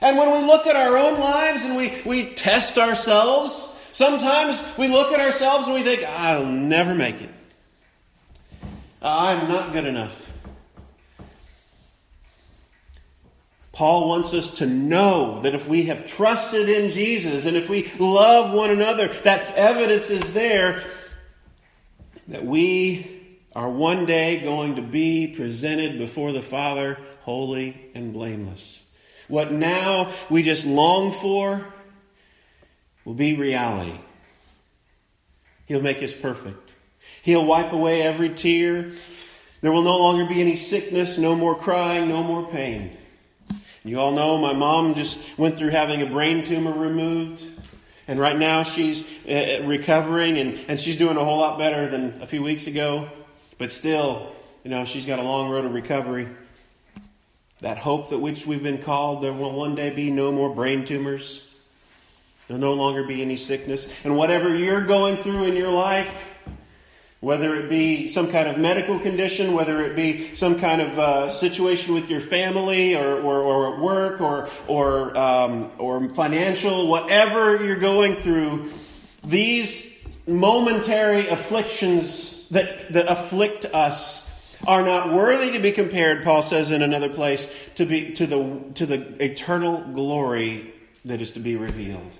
And 0.00 0.16
when 0.16 0.32
we 0.32 0.46
look 0.46 0.66
at 0.66 0.74
our 0.74 0.96
own 0.96 1.20
lives 1.20 1.64
and 1.64 1.76
we, 1.76 2.00
we 2.04 2.30
test 2.30 2.78
ourselves, 2.78 3.78
sometimes 3.92 4.62
we 4.78 4.88
look 4.88 5.12
at 5.12 5.20
ourselves 5.20 5.66
and 5.66 5.74
we 5.74 5.82
think, 5.82 6.02
I'll 6.02 6.46
never 6.46 6.94
make 6.94 7.20
it. 7.20 7.30
I'm 9.02 9.48
not 9.48 9.72
good 9.72 9.84
enough. 9.84 10.30
Paul 13.72 14.08
wants 14.08 14.32
us 14.34 14.58
to 14.58 14.66
know 14.66 15.40
that 15.40 15.54
if 15.54 15.66
we 15.66 15.86
have 15.86 16.06
trusted 16.06 16.68
in 16.68 16.90
Jesus 16.90 17.46
and 17.46 17.56
if 17.56 17.68
we 17.68 17.90
love 17.98 18.54
one 18.54 18.70
another, 18.70 19.08
that 19.08 19.56
evidence 19.56 20.10
is 20.10 20.34
there 20.34 20.84
that 22.28 22.44
we 22.44 23.38
are 23.54 23.68
one 23.68 24.06
day 24.06 24.40
going 24.40 24.76
to 24.76 24.82
be 24.82 25.34
presented 25.34 25.98
before 25.98 26.32
the 26.32 26.42
Father 26.42 26.98
holy 27.22 27.90
and 27.94 28.12
blameless. 28.12 28.84
What 29.26 29.50
now 29.50 30.12
we 30.30 30.42
just 30.42 30.66
long 30.66 31.12
for 31.12 31.66
will 33.04 33.14
be 33.14 33.36
reality. 33.36 33.98
He'll 35.66 35.82
make 35.82 36.02
us 36.02 36.14
perfect. 36.14 36.71
He'll 37.22 37.44
wipe 37.44 37.72
away 37.72 38.02
every 38.02 38.30
tear. 38.30 38.92
There 39.60 39.72
will 39.72 39.82
no 39.82 39.98
longer 39.98 40.26
be 40.26 40.40
any 40.40 40.56
sickness, 40.56 41.18
no 41.18 41.36
more 41.36 41.54
crying, 41.54 42.08
no 42.08 42.22
more 42.22 42.50
pain. 42.50 42.96
You 43.84 43.98
all 44.00 44.12
know 44.12 44.38
my 44.38 44.52
mom 44.52 44.94
just 44.94 45.38
went 45.38 45.56
through 45.56 45.70
having 45.70 46.02
a 46.02 46.06
brain 46.06 46.44
tumor 46.44 46.72
removed. 46.72 47.44
And 48.08 48.18
right 48.18 48.36
now 48.36 48.62
she's 48.62 49.02
uh, 49.26 49.62
recovering 49.64 50.38
and, 50.38 50.58
and 50.68 50.78
she's 50.78 50.96
doing 50.96 51.16
a 51.16 51.24
whole 51.24 51.38
lot 51.38 51.58
better 51.58 51.88
than 51.88 52.20
a 52.22 52.26
few 52.26 52.42
weeks 52.42 52.66
ago. 52.66 53.08
But 53.58 53.72
still, 53.72 54.34
you 54.64 54.70
know, 54.70 54.84
she's 54.84 55.06
got 55.06 55.18
a 55.18 55.22
long 55.22 55.50
road 55.50 55.64
of 55.64 55.72
recovery. 55.72 56.28
That 57.60 57.78
hope 57.78 58.10
that 58.10 58.18
which 58.18 58.46
we've 58.46 58.62
been 58.62 58.82
called, 58.82 59.22
there 59.22 59.32
will 59.32 59.52
one 59.52 59.76
day 59.76 59.90
be 59.90 60.10
no 60.10 60.32
more 60.32 60.52
brain 60.52 60.84
tumors. 60.84 61.46
There'll 62.48 62.60
no 62.60 62.74
longer 62.74 63.04
be 63.04 63.22
any 63.22 63.36
sickness. 63.36 63.88
And 64.04 64.16
whatever 64.16 64.54
you're 64.54 64.84
going 64.84 65.16
through 65.16 65.44
in 65.44 65.56
your 65.56 65.70
life, 65.70 66.31
whether 67.22 67.54
it 67.54 67.70
be 67.70 68.08
some 68.08 68.32
kind 68.32 68.48
of 68.48 68.58
medical 68.58 68.98
condition, 68.98 69.52
whether 69.52 69.80
it 69.84 69.94
be 69.94 70.34
some 70.34 70.58
kind 70.58 70.82
of 70.82 70.98
uh, 70.98 71.28
situation 71.28 71.94
with 71.94 72.10
your 72.10 72.20
family 72.20 72.96
or, 72.96 73.22
or, 73.22 73.40
or 73.40 73.74
at 73.74 73.80
work 73.80 74.20
or, 74.20 74.50
or, 74.66 75.16
um, 75.16 75.70
or 75.78 76.08
financial, 76.10 76.88
whatever 76.88 77.64
you're 77.64 77.76
going 77.76 78.16
through, 78.16 78.68
these 79.22 80.04
momentary 80.26 81.28
afflictions 81.28 82.48
that, 82.48 82.92
that 82.92 83.06
afflict 83.06 83.66
us 83.66 84.28
are 84.66 84.84
not 84.84 85.12
worthy 85.12 85.52
to 85.52 85.60
be 85.60 85.70
compared, 85.70 86.24
Paul 86.24 86.42
says 86.42 86.72
in 86.72 86.82
another 86.82 87.08
place, 87.08 87.70
to, 87.76 87.86
be, 87.86 88.10
to, 88.14 88.26
the, 88.26 88.60
to 88.74 88.84
the 88.84 89.24
eternal 89.24 89.80
glory 89.92 90.74
that 91.04 91.20
is 91.20 91.30
to 91.32 91.40
be 91.40 91.54
revealed. 91.54 92.10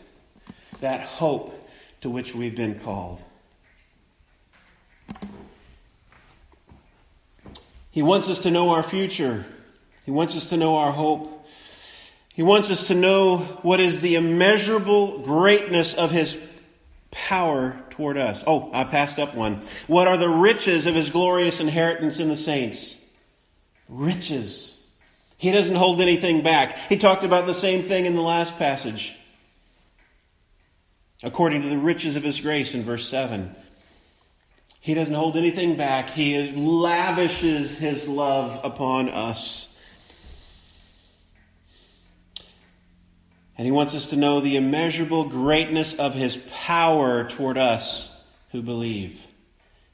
That 0.81 1.01
hope 1.01 1.69
to 2.03 2.11
which 2.11 2.37
we've 2.37 2.55
been 2.55 2.79
called. 2.79 3.21
He 7.93 8.03
wants 8.03 8.29
us 8.29 8.41
to 8.41 8.51
know 8.51 8.71
our 8.71 8.83
future. 8.83 9.45
He 10.05 10.11
wants 10.11 10.37
us 10.37 10.47
to 10.47 10.57
know 10.57 10.75
our 10.75 10.91
hope. 10.91 11.47
He 12.35 12.43
wants 12.43 12.71
us 12.71 12.89
to 12.89 12.95
know 12.95 13.39
what 13.63 13.79
is 13.79 14.01
the 14.01 14.17
immeasurable 14.17 15.21
greatness 15.21 15.95
of 15.95 16.11
His 16.11 16.43
power 17.13 17.79
toward 17.91 18.17
us. 18.17 18.43
Oh, 18.47 18.71
I 18.73 18.85
passed 18.85 19.21
up 19.21 19.35
one. 19.35 19.63
What 19.87 20.09
are 20.09 20.17
the 20.17 20.29
riches 20.29 20.87
of 20.87 20.95
his 20.97 21.11
glorious 21.11 21.61
inheritance 21.61 22.19
in 22.19 22.29
the 22.29 22.37
saints? 22.37 22.99
Riches. 23.89 24.85
He 25.37 25.53
doesn't 25.53 25.77
hold 25.77 26.01
anything 26.01 26.43
back. 26.43 26.79
He 26.89 26.97
talked 26.97 27.23
about 27.23 27.47
the 27.47 27.55
same 27.55 27.83
thing 27.83 28.07
in 28.07 28.17
the 28.17 28.23
last 28.23 28.59
passage. 28.59 29.15
According 31.23 31.63
to 31.63 31.69
the 31.69 31.79
riches 31.79 32.17
of 32.17 32.25
his 32.25 32.41
grace 32.41 32.75
in 32.75 32.83
verse 32.83 33.07
7. 33.07 33.55
He 34.83 34.95
doesn't 34.95 35.15
hold 35.15 35.37
anything 35.37 35.77
back. 35.77 36.11
He 36.11 36.51
lavishes 36.51 37.79
his 37.79 38.09
love 38.09 38.61
upon 38.65 39.11
us. 39.11 39.73
And 43.57 43.65
he 43.65 43.71
wants 43.71 43.95
us 43.95 44.07
to 44.07 44.17
know 44.17 44.41
the 44.41 44.57
immeasurable 44.57 45.29
greatness 45.29 45.95
of 45.95 46.15
his 46.15 46.37
power 46.51 47.29
toward 47.29 47.59
us 47.59 48.13
who 48.51 48.61
believe. 48.61 49.25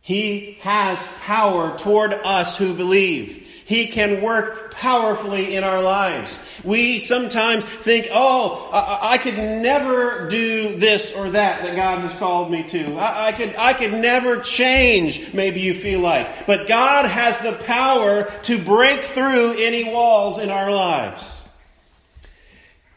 He 0.01 0.57
has 0.63 0.99
power 1.21 1.77
toward 1.77 2.15
us 2.15 2.57
who 2.57 2.73
believe. 2.73 3.47
He 3.69 3.87
can 3.87 4.23
work 4.23 4.73
powerfully 4.73 5.55
in 5.55 5.63
our 5.63 5.83
lives. 5.83 6.41
We 6.65 6.99
sometimes 6.99 7.65
think, 7.65 8.09
oh, 8.11 8.71
I, 8.73 9.13
I 9.13 9.19
could 9.19 9.37
never 9.37 10.27
do 10.31 10.75
this 10.77 11.15
or 11.15 11.29
that 11.29 11.63
that 11.63 11.77
God 11.77 11.99
has 11.99 12.15
called 12.15 12.51
me 12.51 12.63
to. 12.63 12.95
I, 12.95 13.27
I, 13.27 13.33
could, 13.33 13.55
I 13.59 13.75
could 13.75 13.93
never 13.93 14.41
change, 14.41 15.35
maybe 15.35 15.61
you 15.61 15.75
feel 15.75 16.01
like. 16.01 16.47
But 16.47 16.67
God 16.67 17.11
has 17.11 17.43
the 17.43 17.53
power 17.67 18.33
to 18.45 18.59
break 18.59 19.01
through 19.01 19.59
any 19.59 19.85
walls 19.85 20.39
in 20.39 20.49
our 20.49 20.71
lives. 20.71 21.45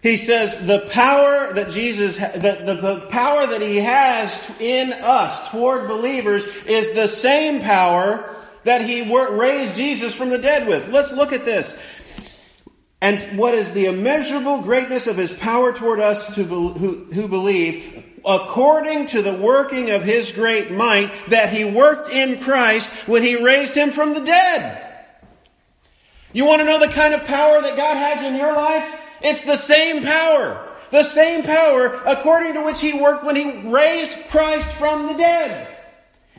He 0.02 0.16
says 0.16 0.66
the 0.66 0.88
power 0.90 1.52
that 1.52 1.72
Jesus, 1.72 2.16
the, 2.16 2.62
the, 2.64 2.76
the, 2.76 3.08
power 3.10 3.46
that 3.46 3.62
he 3.62 3.76
has 3.76 4.50
in 4.62 4.94
us 4.94 5.52
toward 5.52 5.90
believers 5.90 6.46
is 6.64 6.94
the 6.94 7.10
same 7.10 7.60
power 7.60 8.38
that 8.64 8.88
he 8.88 9.02
raised 9.02 9.76
Jesus 9.76 10.16
from 10.16 10.30
the 10.30 10.38
dead 10.38 10.68
with. 10.68 10.90
Let's 10.90 11.12
look 11.12 11.34
at 11.34 11.46
this. 11.46 11.82
And 13.02 13.38
what 13.38 13.56
is 13.56 13.72
the 13.72 13.86
immeasurable 13.86 14.62
greatness 14.62 15.08
of 15.08 15.18
his 15.18 15.32
power 15.32 15.74
toward 15.74 16.00
us 16.00 16.36
to, 16.36 16.44
who, 16.44 17.06
who 17.06 17.28
believe? 17.28 18.06
according 18.26 19.08
to 19.08 19.22
the 19.22 19.34
working 19.34 19.90
of 19.92 20.04
his 20.04 20.32
great 20.32 20.72
might 20.72 21.12
that 21.30 21.52
he 21.52 21.66
worked 21.66 22.12
in 22.12 22.40
Christ 22.40 23.08
when 23.08 23.24
he 23.24 23.44
raised 23.44 23.76
him 23.76 23.92
from 23.92 24.14
the 24.14 24.24
dead. 24.24 24.88
You 26.34 26.46
want 26.46 26.60
to 26.60 26.66
know 26.66 26.80
the 26.80 26.94
kind 26.94 27.14
of 27.14 27.26
power 27.26 27.62
that 27.62 27.76
God 27.76 27.98
has 27.98 28.24
in 28.24 28.36
your 28.36 28.54
life? 28.54 29.00
It's 29.22 29.44
the 29.44 29.56
same 29.56 30.04
power. 30.04 30.68
The 30.92 31.04
same 31.04 31.44
power 31.44 32.02
according 32.06 32.54
to 32.54 32.64
which 32.64 32.82
he 32.82 33.00
worked 33.00 33.24
when 33.24 33.36
he 33.36 33.70
raised 33.70 34.12
Christ 34.30 34.70
from 34.74 35.08
the 35.08 35.14
dead. 35.14 35.68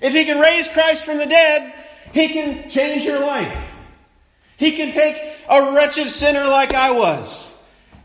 If 0.00 0.12
he 0.12 0.25
can 0.25 0.38
raise 0.38 0.69
Christ 0.69 1.05
from 1.05 1.19
the 1.19 1.26
dead, 1.26 1.73
he 2.12 2.28
can 2.28 2.69
change 2.69 3.04
your 3.04 3.21
life. 3.21 3.57
He 4.57 4.73
can 4.73 4.92
take 4.92 5.16
a 5.49 5.73
wretched 5.73 6.07
sinner 6.07 6.45
like 6.47 6.75
I 6.75 6.92
was 6.92 7.52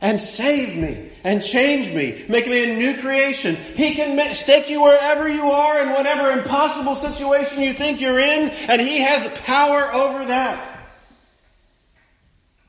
and 0.02 0.20
save 0.20 0.76
me 0.76 1.12
and 1.24 1.44
change 1.44 1.94
me, 1.94 2.26
make 2.30 2.48
me 2.48 2.72
a 2.72 2.78
new 2.78 3.00
creation. 3.02 3.56
He 3.56 3.96
can 3.96 4.34
stake 4.34 4.70
you 4.70 4.82
wherever 4.82 5.28
you 5.28 5.52
are 5.52 5.82
in 5.84 5.90
whatever 5.90 6.32
impossible 6.32 6.96
situation 6.96 7.62
you 7.62 7.74
think 7.74 8.00
you're 8.00 8.20
in, 8.20 8.50
and 8.70 8.82
He 8.82 9.02
has 9.02 9.28
power 9.44 9.94
over 9.94 10.26
that. 10.26 10.80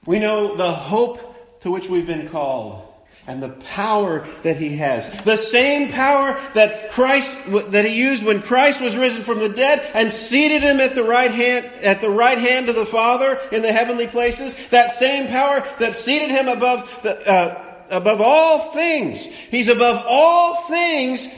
We 0.06 0.18
know 0.18 0.56
the 0.56 0.72
hope 0.72 1.60
to 1.60 1.70
which 1.70 1.88
we've 1.88 2.06
been 2.06 2.28
called 2.28 2.88
and 3.28 3.42
the 3.42 3.50
power 3.50 4.26
that 4.42 4.56
he 4.56 4.76
has. 4.78 5.08
The 5.22 5.36
same 5.36 5.92
power 5.92 6.40
that 6.54 6.90
Christ 6.90 7.38
that 7.70 7.84
he 7.84 7.94
used 7.94 8.24
when 8.24 8.42
Christ 8.42 8.80
was 8.80 8.96
risen 8.96 9.22
from 9.22 9.38
the 9.38 9.50
dead 9.50 9.88
and 9.94 10.10
seated 10.10 10.62
him 10.62 10.80
at 10.80 10.94
the 10.94 11.04
right 11.04 11.30
hand 11.30 11.66
at 11.82 12.00
the 12.00 12.10
right 12.10 12.38
hand 12.38 12.68
of 12.68 12.74
the 12.74 12.86
Father 12.86 13.38
in 13.52 13.62
the 13.62 13.72
heavenly 13.72 14.06
places. 14.06 14.68
That 14.70 14.90
same 14.90 15.28
power 15.28 15.64
that 15.78 15.94
seated 15.94 16.30
him 16.30 16.48
above 16.48 17.02
the, 17.02 17.30
uh, 17.30 17.64
above 17.90 18.20
all 18.20 18.72
things. 18.72 19.26
He's 19.26 19.68
above 19.68 20.02
all 20.08 20.62
things. 20.62 21.28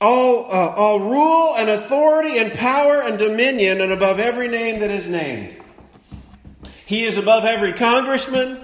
All, 0.00 0.52
uh, 0.52 0.74
all 0.76 0.98
rule 1.00 1.54
and 1.56 1.70
authority 1.70 2.38
and 2.38 2.52
power 2.52 3.00
and 3.00 3.16
dominion 3.16 3.80
and 3.80 3.90
above 3.90 4.18
every 4.18 4.48
name 4.48 4.80
that 4.80 4.90
is 4.90 5.08
named. 5.08 5.56
He 6.84 7.04
is 7.04 7.16
above 7.16 7.44
every 7.44 7.72
congressman, 7.72 8.63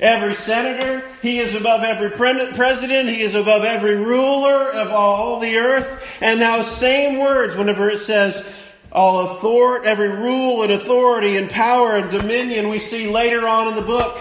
every 0.00 0.34
senator. 0.34 1.06
He 1.22 1.38
is 1.38 1.54
above 1.54 1.82
every 1.82 2.10
president. 2.10 3.08
He 3.08 3.20
is 3.20 3.34
above 3.34 3.64
every 3.64 3.96
ruler 3.96 4.72
of 4.72 4.90
all 4.90 5.40
the 5.40 5.56
earth. 5.56 6.18
And 6.20 6.40
now, 6.40 6.62
same 6.62 7.18
words 7.18 7.56
whenever 7.56 7.88
it 7.90 7.98
says 7.98 8.44
all 8.92 9.30
authority, 9.30 9.88
every 9.88 10.08
rule 10.08 10.62
and 10.62 10.72
authority 10.72 11.36
and 11.36 11.50
power 11.50 11.96
and 11.96 12.10
dominion 12.10 12.68
we 12.68 12.78
see 12.78 13.10
later 13.10 13.46
on 13.46 13.68
in 13.68 13.74
the 13.74 13.82
book. 13.82 14.18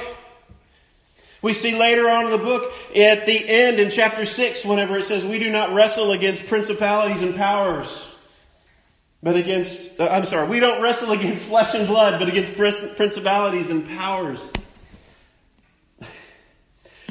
We 1.42 1.54
see 1.54 1.78
later 1.78 2.10
on 2.10 2.26
in 2.26 2.32
the 2.32 2.38
book 2.40 2.74
at 2.96 3.26
the 3.26 3.48
end 3.48 3.80
in 3.80 3.92
chapter 3.92 4.26
6 4.26 4.66
whenever 4.66 4.98
it 4.98 5.04
says 5.04 5.24
we 5.24 5.38
do 5.38 5.52
not 5.52 5.74
wrestle 5.74 6.12
against 6.12 6.48
principalities 6.48 7.22
and 7.22 7.36
powers 7.36 8.12
but 9.26 9.36
against, 9.36 10.00
uh, 10.00 10.08
I'm 10.12 10.26
sorry, 10.26 10.48
we 10.48 10.60
don't 10.60 10.84
wrestle 10.84 11.12
against 11.20 11.46
flesh 11.46 11.74
and 11.74 11.88
blood, 11.88 12.20
but 12.20 12.30
against 12.30 12.56
principalities 12.56 13.72
and 13.72 13.86
powers. 13.90 14.40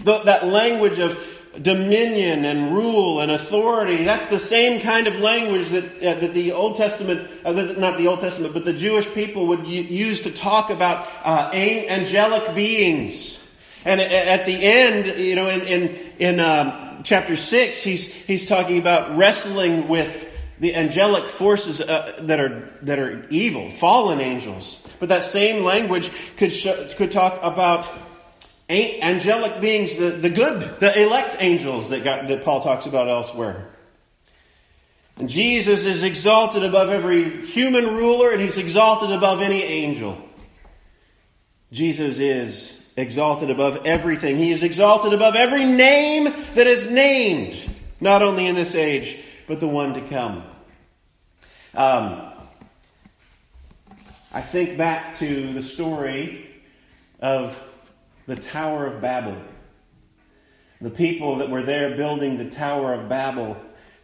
The, 0.05 0.19
that 0.21 0.47
language 0.47 0.99
of 0.99 1.19
dominion 1.61 2.45
and 2.45 2.75
rule 2.75 3.21
and 3.21 3.31
authority, 3.31 4.05
that's 4.05 4.29
the 4.29 4.39
same 4.39 4.81
kind 4.81 5.07
of 5.07 5.19
language 5.21 5.69
that, 5.69 5.85
uh, 5.85 6.21
that 6.21 6.35
the 6.35 6.53
Old 6.53 6.77
Testament, 6.77 7.29
uh, 7.45 7.53
not 7.53 7.99
the 7.99 8.07
Old 8.07 8.21
Testament, 8.21 8.55
but 8.55 8.65
the 8.65 8.73
Jewish 8.73 9.13
people 9.15 9.47
would 9.49 9.67
use 9.67 10.23
to 10.23 10.31
talk 10.31 10.71
about 10.71 11.07
uh, 11.25 11.51
angelic 11.53 12.55
beings. 12.55 13.41
And 13.85 14.01
at 14.01 14.47
the 14.47 14.55
end, 14.55 15.19
you 15.19 15.37
know, 15.37 15.49
in, 15.49 15.61
in, 15.63 16.13
in 16.19 16.41
um, 16.41 17.03
chapter 17.05 17.37
6, 17.37 17.83
he's, 17.83 18.13
he's 18.13 18.49
talking 18.49 18.79
about 18.79 19.17
wrestling 19.17 19.89
with 19.89 20.33
the 20.61 20.75
angelic 20.75 21.25
forces 21.25 21.81
uh, 21.81 22.17
that 22.21 22.41
are 22.41 22.71
that 22.83 22.99
are 22.99 23.27
evil, 23.29 23.71
fallen 23.71 24.21
angels. 24.21 24.87
But 25.01 25.09
that 25.09 25.25
same 25.25 25.65
language 25.65 26.11
could 26.37 26.53
show, 26.53 26.89
could 26.97 27.11
talk 27.11 27.39
about 27.43 27.87
angelic 28.69 29.61
beings, 29.61 29.97
the, 29.97 30.11
the 30.11 30.31
good, 30.31 30.63
the 30.81 31.03
elect 31.03 31.37
angels 31.41 31.91
that 31.91 32.03
got, 32.05 32.29
that 32.29 32.45
Paul 32.45 32.61
talks 32.61 32.87
about 32.87 33.09
elsewhere. 33.09 33.69
And 35.17 35.29
Jesus 35.29 35.85
is 35.85 36.03
exalted 36.03 36.65
above 36.65 36.89
every 36.89 37.47
human 37.47 37.87
ruler, 37.95 38.33
and 38.33 38.41
he's 38.41 38.59
exalted 38.59 39.13
above 39.13 39.43
any 39.43 39.63
angel. 39.63 40.19
Jesus 41.71 42.19
is 42.19 42.89
exalted 42.97 43.51
above 43.51 43.85
everything. 43.85 44.37
He 44.37 44.51
is 44.51 44.63
exalted 44.63 45.13
above 45.13 45.35
every 45.37 45.65
name 45.65 46.25
that 46.55 46.67
is 46.67 46.91
named, 46.91 47.75
not 48.01 48.23
only 48.23 48.47
in 48.47 48.55
this 48.55 48.75
age, 48.75 49.23
but 49.47 49.61
the 49.61 49.69
one 49.69 49.95
to 49.95 50.01
come. 50.01 50.45
Um, 51.75 52.33
I 54.33 54.41
think 54.41 54.77
back 54.77 55.15
to 55.17 55.53
the 55.53 55.63
story 55.63 56.51
of 57.21 57.57
the 58.27 58.37
Tower 58.37 58.87
of 58.87 59.01
Babel. 59.01 59.37
The 60.81 60.91
people 60.91 61.37
that 61.37 61.51
were 61.51 61.63
there 61.63 61.97
building 61.97 62.37
the 62.37 62.51
Tower 62.51 62.95
of 62.95 63.09
Babel, 63.09 63.57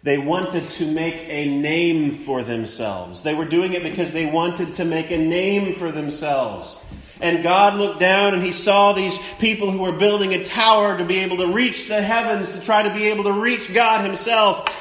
they 0.02 0.18
wanted 0.18 0.64
to 0.64 0.86
make 0.86 1.14
a 1.14 1.46
name 1.46 2.18
for 2.18 2.42
themselves. 2.42 3.22
They 3.22 3.34
were 3.34 3.44
doing 3.44 3.74
it 3.74 3.82
because 3.82 4.12
they 4.12 4.26
wanted 4.26 4.74
to 4.74 4.84
make 4.84 5.10
a 5.10 5.18
name 5.18 5.74
for 5.74 5.90
themselves. 5.90 6.84
And 7.20 7.42
God 7.42 7.74
looked 7.74 8.00
down 8.00 8.32
and 8.32 8.42
he 8.42 8.52
saw 8.52 8.92
these 8.92 9.18
people 9.34 9.70
who 9.70 9.80
were 9.80 9.98
building 9.98 10.32
a 10.32 10.42
tower 10.42 10.96
to 10.96 11.04
be 11.04 11.18
able 11.18 11.36
to 11.38 11.48
reach 11.48 11.88
the 11.88 12.00
heavens, 12.00 12.50
to 12.52 12.60
try 12.60 12.82
to 12.82 12.94
be 12.94 13.08
able 13.08 13.24
to 13.24 13.32
reach 13.32 13.74
God 13.74 14.04
Himself 14.04 14.80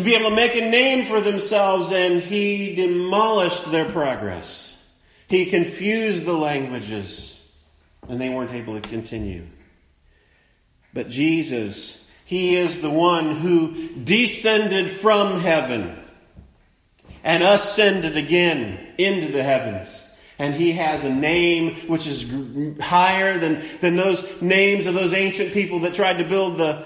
to 0.00 0.02
be 0.02 0.14
able 0.14 0.30
to 0.30 0.36
make 0.36 0.54
a 0.54 0.70
name 0.70 1.04
for 1.04 1.20
themselves, 1.20 1.92
and 1.92 2.22
he 2.22 2.74
demolished 2.74 3.70
their 3.70 3.84
progress. 3.84 4.76
He 5.28 5.46
confused 5.46 6.24
the 6.24 6.32
languages, 6.32 7.39
and 8.08 8.20
they 8.20 8.28
weren't 8.28 8.52
able 8.52 8.80
to 8.80 8.88
continue. 8.88 9.46
But 10.92 11.08
Jesus, 11.08 12.08
He 12.24 12.56
is 12.56 12.80
the 12.80 12.90
one 12.90 13.36
who 13.36 13.90
descended 13.90 14.90
from 14.90 15.40
heaven 15.40 15.96
and 17.22 17.42
ascended 17.42 18.16
again 18.16 18.94
into 18.98 19.30
the 19.32 19.42
heavens. 19.42 20.08
And 20.38 20.54
he 20.54 20.72
has 20.72 21.04
a 21.04 21.14
name 21.14 21.74
which 21.86 22.06
is 22.06 22.32
higher 22.80 23.38
than, 23.38 23.62
than 23.80 23.94
those 23.94 24.40
names 24.40 24.86
of 24.86 24.94
those 24.94 25.12
ancient 25.12 25.52
people 25.52 25.80
that 25.80 25.92
tried 25.92 26.16
to 26.16 26.24
build 26.24 26.56
the, 26.56 26.82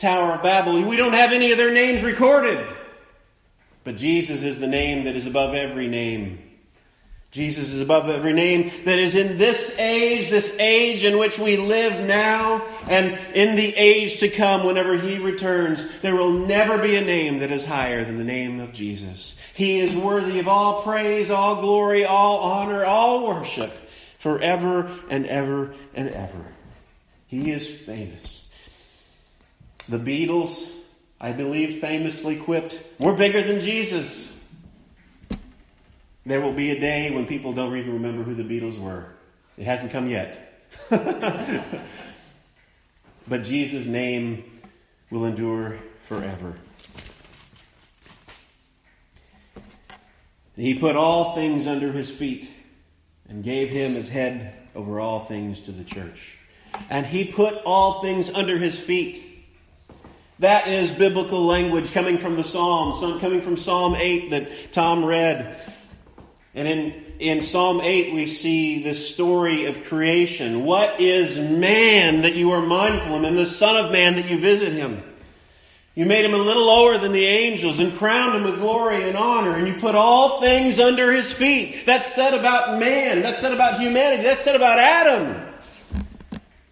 Tower 0.00 0.32
of 0.32 0.42
Babel. 0.42 0.82
We 0.82 0.96
don't 0.96 1.12
have 1.12 1.30
any 1.30 1.52
of 1.52 1.58
their 1.58 1.70
names 1.70 2.02
recorded. 2.02 2.66
But 3.84 3.98
Jesus 3.98 4.42
is 4.42 4.58
the 4.58 4.66
name 4.66 5.04
that 5.04 5.14
is 5.14 5.26
above 5.26 5.54
every 5.54 5.88
name. 5.88 6.49
Jesus 7.30 7.72
is 7.72 7.80
above 7.80 8.08
every 8.08 8.32
name 8.32 8.72
that 8.84 8.98
is 8.98 9.14
in 9.14 9.38
this 9.38 9.78
age, 9.78 10.30
this 10.30 10.58
age 10.58 11.04
in 11.04 11.16
which 11.16 11.38
we 11.38 11.56
live 11.56 12.04
now, 12.04 12.64
and 12.88 13.16
in 13.36 13.54
the 13.54 13.72
age 13.76 14.18
to 14.18 14.28
come 14.28 14.66
whenever 14.66 14.98
He 14.98 15.18
returns. 15.18 16.00
There 16.00 16.16
will 16.16 16.32
never 16.32 16.76
be 16.76 16.96
a 16.96 17.04
name 17.04 17.38
that 17.38 17.52
is 17.52 17.64
higher 17.64 18.04
than 18.04 18.18
the 18.18 18.24
name 18.24 18.58
of 18.58 18.72
Jesus. 18.72 19.36
He 19.54 19.78
is 19.78 19.94
worthy 19.94 20.40
of 20.40 20.48
all 20.48 20.82
praise, 20.82 21.30
all 21.30 21.60
glory, 21.60 22.04
all 22.04 22.38
honor, 22.38 22.84
all 22.84 23.26
worship, 23.28 23.70
forever 24.18 24.90
and 25.08 25.24
ever 25.26 25.74
and 25.94 26.08
ever. 26.08 26.44
He 27.28 27.52
is 27.52 27.68
famous. 27.68 28.48
The 29.88 29.98
Beatles, 29.98 30.72
I 31.20 31.30
believe, 31.30 31.80
famously 31.80 32.36
quipped, 32.36 32.82
We're 32.98 33.14
bigger 33.14 33.42
than 33.42 33.60
Jesus. 33.60 34.36
There 36.26 36.40
will 36.40 36.52
be 36.52 36.70
a 36.70 36.78
day 36.78 37.10
when 37.10 37.26
people 37.26 37.52
don't 37.52 37.76
even 37.76 37.94
remember 37.94 38.22
who 38.22 38.34
the 38.34 38.42
Beatles 38.42 38.78
were. 38.78 39.06
It 39.56 39.64
hasn't 39.64 39.92
come 39.92 40.08
yet. 40.08 40.62
but 43.28 43.42
Jesus' 43.42 43.86
name 43.86 44.44
will 45.10 45.24
endure 45.24 45.78
forever. 46.08 46.54
He 50.56 50.74
put 50.74 50.94
all 50.94 51.34
things 51.34 51.66
under 51.66 51.90
his 51.90 52.10
feet 52.10 52.50
and 53.28 53.42
gave 53.42 53.70
him 53.70 53.94
his 53.94 54.08
head 54.08 54.52
over 54.74 55.00
all 55.00 55.20
things 55.20 55.62
to 55.62 55.72
the 55.72 55.84
church. 55.84 56.38
And 56.90 57.06
he 57.06 57.24
put 57.24 57.54
all 57.64 58.02
things 58.02 58.30
under 58.30 58.58
his 58.58 58.78
feet. 58.78 59.26
That 60.38 60.68
is 60.68 60.90
biblical 60.90 61.44
language 61.44 61.92
coming 61.92 62.18
from 62.18 62.36
the 62.36 62.44
Psalms, 62.44 63.00
coming 63.20 63.40
from 63.40 63.56
Psalm 63.56 63.94
8 63.94 64.30
that 64.30 64.72
Tom 64.72 65.04
read. 65.04 65.60
And 66.54 66.66
in, 66.66 67.04
in 67.20 67.42
Psalm 67.42 67.80
8, 67.80 68.12
we 68.12 68.26
see 68.26 68.82
the 68.82 68.94
story 68.94 69.66
of 69.66 69.84
creation. 69.84 70.64
What 70.64 71.00
is 71.00 71.38
man 71.38 72.22
that 72.22 72.34
you 72.34 72.50
are 72.50 72.60
mindful 72.60 73.14
of 73.14 73.20
him, 73.20 73.24
and 73.24 73.38
the 73.38 73.46
Son 73.46 73.84
of 73.84 73.92
Man 73.92 74.16
that 74.16 74.28
you 74.28 74.38
visit 74.38 74.72
him? 74.72 75.02
You 75.94 76.06
made 76.06 76.24
him 76.24 76.34
a 76.34 76.38
little 76.38 76.64
lower 76.64 76.98
than 76.98 77.12
the 77.12 77.24
angels 77.24 77.78
and 77.78 77.92
crowned 77.94 78.36
him 78.36 78.44
with 78.44 78.58
glory 78.58 79.08
and 79.08 79.16
honor, 79.16 79.54
and 79.54 79.68
you 79.68 79.74
put 79.74 79.94
all 79.94 80.40
things 80.40 80.80
under 80.80 81.12
his 81.12 81.32
feet. 81.32 81.84
That's 81.84 82.12
said 82.14 82.32
about 82.32 82.78
man. 82.78 83.22
That's 83.22 83.40
said 83.40 83.52
about 83.52 83.80
humanity. 83.80 84.22
That's 84.22 84.40
said 84.40 84.56
about 84.56 84.78
Adam. 84.78 85.46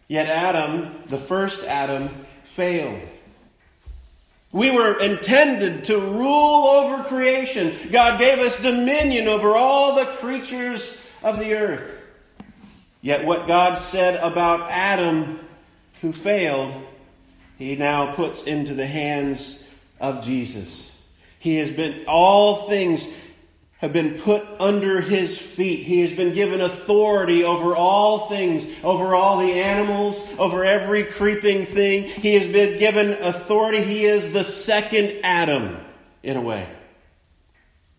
Yet 0.08 0.28
Adam, 0.28 1.02
the 1.06 1.18
first 1.18 1.64
Adam, 1.64 2.26
failed. 2.54 3.00
We 4.50 4.70
were 4.70 4.98
intended 4.98 5.84
to 5.84 5.98
rule 5.98 6.66
over 6.66 7.04
creation. 7.04 7.74
God 7.90 8.18
gave 8.18 8.38
us 8.38 8.62
dominion 8.62 9.28
over 9.28 9.56
all 9.56 9.94
the 9.94 10.06
creatures 10.06 11.04
of 11.22 11.38
the 11.38 11.54
earth. 11.54 12.02
Yet, 13.02 13.24
what 13.24 13.46
God 13.46 13.76
said 13.76 14.16
about 14.22 14.70
Adam, 14.70 15.40
who 16.00 16.12
failed, 16.12 16.72
he 17.58 17.76
now 17.76 18.14
puts 18.14 18.44
into 18.44 18.74
the 18.74 18.86
hands 18.86 19.68
of 20.00 20.24
Jesus. 20.24 20.96
He 21.38 21.56
has 21.56 21.70
been, 21.70 22.04
all 22.06 22.68
things 22.68 23.06
have 23.78 23.92
been 23.92 24.18
put 24.18 24.44
under 24.58 25.00
his 25.00 25.38
feet. 25.38 25.84
He 25.84 26.00
has 26.00 26.12
been 26.12 26.34
given 26.34 26.60
authority 26.60 27.44
over 27.44 27.76
all 27.76 28.28
things, 28.28 28.66
over 28.82 29.14
all 29.14 29.38
the 29.38 29.52
animals, 29.52 30.34
over 30.36 30.64
every 30.64 31.04
creeping 31.04 31.64
thing. 31.64 32.04
He 32.04 32.34
has 32.34 32.48
been 32.48 32.80
given 32.80 33.12
authority. 33.12 33.82
He 33.84 34.04
is 34.04 34.32
the 34.32 34.42
second 34.42 35.20
Adam, 35.22 35.78
in 36.24 36.36
a 36.36 36.40
way. 36.40 36.66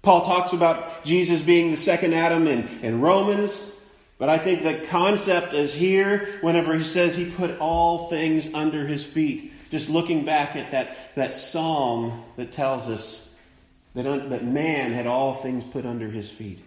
Paul 0.01 0.25
talks 0.25 0.51
about 0.51 1.05
Jesus 1.05 1.41
being 1.41 1.71
the 1.71 1.77
second 1.77 2.13
Adam 2.13 2.47
in, 2.47 2.67
in 2.81 2.99
Romans, 2.99 3.71
but 4.17 4.27
I 4.27 4.37
think 4.37 4.63
the 4.63 4.85
concept 4.87 5.53
is 5.53 5.73
here 5.73 6.39
whenever 6.41 6.77
he 6.77 6.83
says 6.83 7.15
he 7.15 7.31
put 7.31 7.57
all 7.59 8.09
things 8.09 8.53
under 8.53 8.85
his 8.85 9.05
feet. 9.05 9.53
Just 9.71 9.89
looking 9.89 10.25
back 10.25 10.57
at 10.57 10.71
that, 10.71 11.15
that 11.15 11.35
psalm 11.35 12.23
that 12.35 12.51
tells 12.51 12.89
us 12.89 13.28
that, 13.95 14.29
that 14.29 14.45
man 14.45 14.91
had 14.91 15.07
all 15.07 15.33
things 15.33 15.63
put 15.63 15.85
under 15.85 16.09
his 16.09 16.29
feet. 16.29 16.63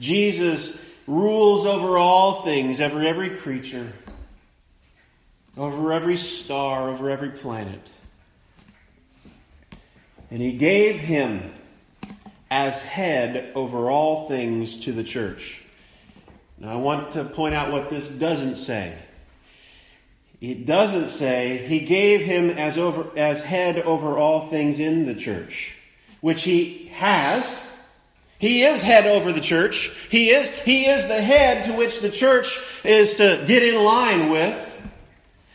Jesus 0.00 0.84
rules 1.06 1.64
over 1.64 1.96
all 1.96 2.42
things, 2.42 2.80
over 2.80 3.00
every 3.00 3.30
creature, 3.30 3.92
over 5.56 5.92
every 5.92 6.16
star, 6.16 6.90
over 6.90 7.08
every 7.08 7.30
planet. 7.30 7.80
And 10.30 10.42
he 10.42 10.52
gave 10.52 10.96
him 10.96 11.52
as 12.50 12.82
head 12.82 13.52
over 13.54 13.90
all 13.90 14.28
things 14.28 14.78
to 14.78 14.92
the 14.92 15.04
church. 15.04 15.62
Now, 16.58 16.72
I 16.72 16.76
want 16.76 17.12
to 17.12 17.24
point 17.24 17.54
out 17.54 17.70
what 17.70 17.90
this 17.90 18.08
doesn't 18.08 18.56
say. 18.56 18.96
It 20.40 20.66
doesn't 20.66 21.08
say 21.08 21.66
he 21.66 21.80
gave 21.80 22.20
him 22.20 22.50
as, 22.50 22.76
over, 22.76 23.06
as 23.16 23.42
head 23.42 23.78
over 23.78 24.18
all 24.18 24.48
things 24.48 24.80
in 24.80 25.06
the 25.06 25.14
church 25.14 25.75
which 26.20 26.42
he 26.42 26.90
has. 26.94 27.62
He 28.38 28.62
is 28.64 28.82
head 28.82 29.06
over 29.06 29.32
the 29.32 29.40
church. 29.40 29.90
He 30.10 30.30
is, 30.30 30.50
he 30.60 30.86
is 30.86 31.08
the 31.08 31.20
head 31.20 31.64
to 31.66 31.72
which 31.72 32.00
the 32.00 32.10
church 32.10 32.60
is 32.84 33.14
to 33.14 33.44
get 33.46 33.62
in 33.62 33.82
line 33.82 34.30
with. 34.30 34.62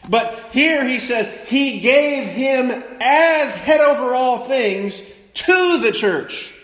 But 0.09 0.49
here 0.51 0.87
he 0.87 0.99
says, 0.99 1.27
He 1.47 1.79
gave 1.79 2.27
him 2.27 2.71
as 2.99 3.55
head 3.55 3.81
over 3.81 4.15
all 4.15 4.39
things 4.39 5.01
to 5.33 5.79
the 5.79 5.91
church. 5.91 6.57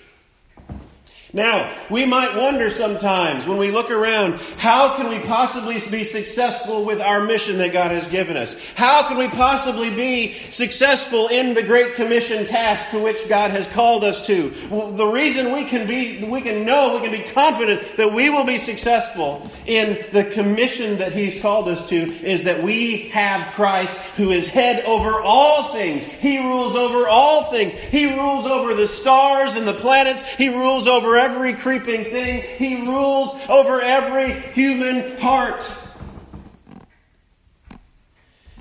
Now, 1.34 1.76
we 1.90 2.06
might 2.06 2.38
wonder 2.38 2.70
sometimes 2.70 3.46
when 3.46 3.58
we 3.58 3.70
look 3.70 3.92
around, 3.92 4.36
how 4.58 4.96
can 4.96 5.10
we 5.10 5.20
possibly 5.20 5.74
be 5.92 6.06
successful 6.06 6.86
with 6.86 7.02
our 7.02 7.22
mission 7.22 7.58
that 7.58 7.74
God 7.74 7.92
has 7.92 8.08
given 8.08 8.38
us? 8.38 8.56
How 8.76 9.06
can 9.10 9.18
we 9.18 9.28
possibly 9.28 9.90
be 9.90 10.32
successful 10.32 11.28
in 11.28 11.54
the 11.54 11.63
Great 11.63 11.96
Commission 11.96 12.46
task 12.46 12.92
to 12.92 13.00
which 13.00 13.28
God 13.28 13.52
has 13.52 13.68
called 13.68 14.06
us 14.06 14.26
to? 14.28 14.54
Well, 14.70 14.94
the 14.94 15.06
reason 15.06 15.52
we 15.52 15.66
can 15.66 15.86
be, 15.86 16.24
we 16.24 16.40
can 16.40 16.66
know, 16.66 16.96
we 16.96 17.02
can 17.06 17.12
be 17.12 17.30
confident 17.34 17.98
that 17.98 18.13
we 18.13 18.30
will 18.30 18.46
be 18.46 18.58
successful 18.58 19.52
in 19.66 20.06
the 20.13 20.24
commission 20.24 20.98
that 21.00 21.12
He's 21.12 21.42
called 21.42 21.68
us 21.68 21.90
to 21.90 21.98
is 21.98 22.46
that 22.46 22.63
we 22.63 23.10
have 23.10 23.54
Christ 23.54 23.98
who 24.16 24.32
is 24.32 24.48
head 24.48 24.82
over 24.86 25.20
all 25.20 25.74
things. 25.74 26.06
He 26.06 26.40
rules 26.40 26.78
over 26.78 27.06
all 27.10 27.44
things. 27.52 27.74
He 27.74 28.13
rules 28.18 28.46
over 28.46 28.74
the 28.74 28.88
stars 28.88 29.56
and 29.58 29.68
the 29.68 29.74
planets. 29.74 30.24
He 30.36 30.48
rules 30.48 30.88
over 30.88 31.18
every 31.28 31.54
creeping 31.54 32.06
thing. 32.06 32.42
He 32.58 32.88
rules 32.88 33.38
over 33.50 33.82
every 33.82 34.32
human 34.32 35.18
heart. 35.18 35.66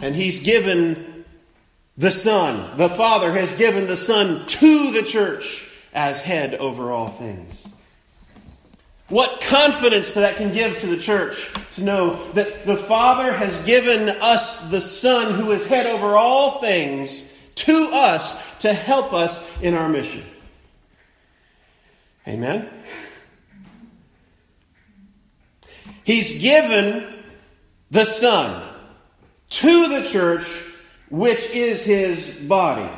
And 0.00 0.14
He's 0.14 0.42
given 0.42 1.24
the 1.96 2.10
Son, 2.10 2.76
the 2.76 2.88
Father 2.88 3.32
has 3.32 3.52
given 3.52 3.86
the 3.86 3.96
Son 3.96 4.46
to 4.46 4.90
the 4.90 5.02
church 5.02 5.70
as 5.94 6.20
head 6.20 6.54
over 6.54 6.90
all 6.90 7.08
things. 7.08 7.66
What 9.08 9.40
confidence 9.40 10.14
that 10.14 10.36
can 10.36 10.52
give 10.52 10.78
to 10.78 10.88
the 10.88 10.96
church 10.96 11.52
to 11.76 11.84
know 11.84 12.32
that 12.32 12.66
the 12.66 12.76
Father 12.76 13.32
has 13.32 13.56
given 13.60 14.08
us 14.08 14.68
the 14.68 14.80
Son 14.80 15.34
who 15.34 15.52
is 15.52 15.64
head 15.64 15.86
over 15.86 16.16
all 16.16 16.60
things 16.60 17.32
to 17.54 17.88
us 17.92 18.58
to 18.58 18.72
help 18.72 19.12
us 19.12 19.48
in 19.62 19.74
our 19.74 19.88
mission. 19.88 20.24
Amen? 22.28 22.68
He's 26.04 26.40
given 26.40 27.06
the 27.90 28.04
Son 28.04 28.62
to 29.48 29.88
the 29.88 30.08
church, 30.08 30.44
which 31.10 31.50
is 31.50 31.82
his 31.82 32.40
body. 32.40 32.90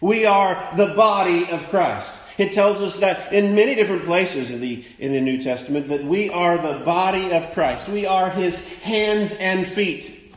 We 0.00 0.26
are 0.26 0.76
the 0.76 0.94
body 0.94 1.48
of 1.50 1.68
Christ. 1.70 2.12
It 2.36 2.52
tells 2.52 2.80
us 2.80 2.98
that 2.98 3.32
in 3.32 3.54
many 3.54 3.74
different 3.74 4.04
places 4.04 4.50
in 4.50 4.60
the, 4.60 4.84
in 4.98 5.12
the 5.12 5.20
New 5.20 5.40
Testament 5.40 5.88
that 5.88 6.04
we 6.04 6.30
are 6.30 6.56
the 6.56 6.84
body 6.84 7.32
of 7.32 7.52
Christ. 7.52 7.88
We 7.88 8.06
are 8.06 8.30
his 8.30 8.66
hands 8.78 9.32
and 9.32 9.66
feet. 9.66 10.34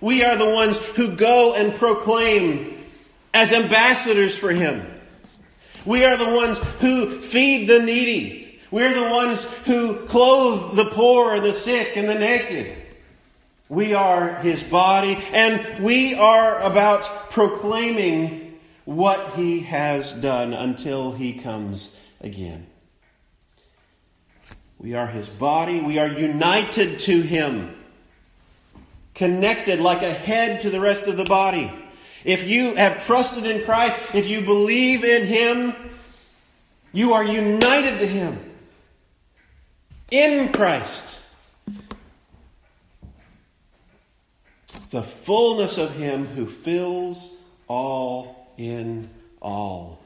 We 0.00 0.24
are 0.24 0.36
the 0.36 0.50
ones 0.50 0.78
who 0.78 1.14
go 1.14 1.54
and 1.54 1.72
proclaim 1.72 2.84
as 3.32 3.52
ambassadors 3.52 4.36
for 4.36 4.50
him. 4.50 4.84
We 5.84 6.04
are 6.04 6.16
the 6.16 6.34
ones 6.34 6.58
who 6.80 7.20
feed 7.20 7.68
the 7.68 7.80
needy. 7.82 8.58
We're 8.70 8.94
the 8.94 9.10
ones 9.10 9.44
who 9.64 9.96
clothe 10.06 10.76
the 10.76 10.86
poor, 10.86 11.34
and 11.34 11.44
the 11.44 11.52
sick, 11.52 11.96
and 11.96 12.08
the 12.08 12.14
naked. 12.14 12.76
We 13.68 13.94
are 13.94 14.36
his 14.36 14.62
body, 14.62 15.18
and 15.32 15.82
we 15.82 16.14
are 16.14 16.60
about 16.60 17.30
proclaiming 17.30 18.58
what 18.84 19.34
he 19.34 19.60
has 19.60 20.12
done 20.12 20.52
until 20.52 21.12
he 21.12 21.34
comes 21.34 21.96
again. 22.20 22.66
We 24.78 24.94
are 24.94 25.06
his 25.06 25.28
body. 25.28 25.80
We 25.80 25.98
are 25.98 26.08
united 26.08 26.98
to 27.00 27.20
him, 27.22 27.74
connected 29.14 29.80
like 29.80 30.02
a 30.02 30.12
head 30.12 30.60
to 30.60 30.70
the 30.70 30.80
rest 30.80 31.06
of 31.06 31.16
the 31.16 31.24
body. 31.24 31.72
If 32.24 32.48
you 32.48 32.74
have 32.74 33.04
trusted 33.04 33.44
in 33.44 33.64
Christ, 33.64 33.98
if 34.14 34.26
you 34.26 34.40
believe 34.40 35.04
in 35.04 35.26
Him, 35.26 35.74
you 36.92 37.12
are 37.12 37.24
united 37.24 37.98
to 37.98 38.06
Him 38.06 38.38
in 40.10 40.50
Christ. 40.52 41.20
The 44.90 45.02
fullness 45.02 45.76
of 45.76 45.94
Him 45.94 46.24
who 46.24 46.46
fills 46.46 47.36
all 47.68 48.52
in 48.56 49.10
all. 49.42 50.00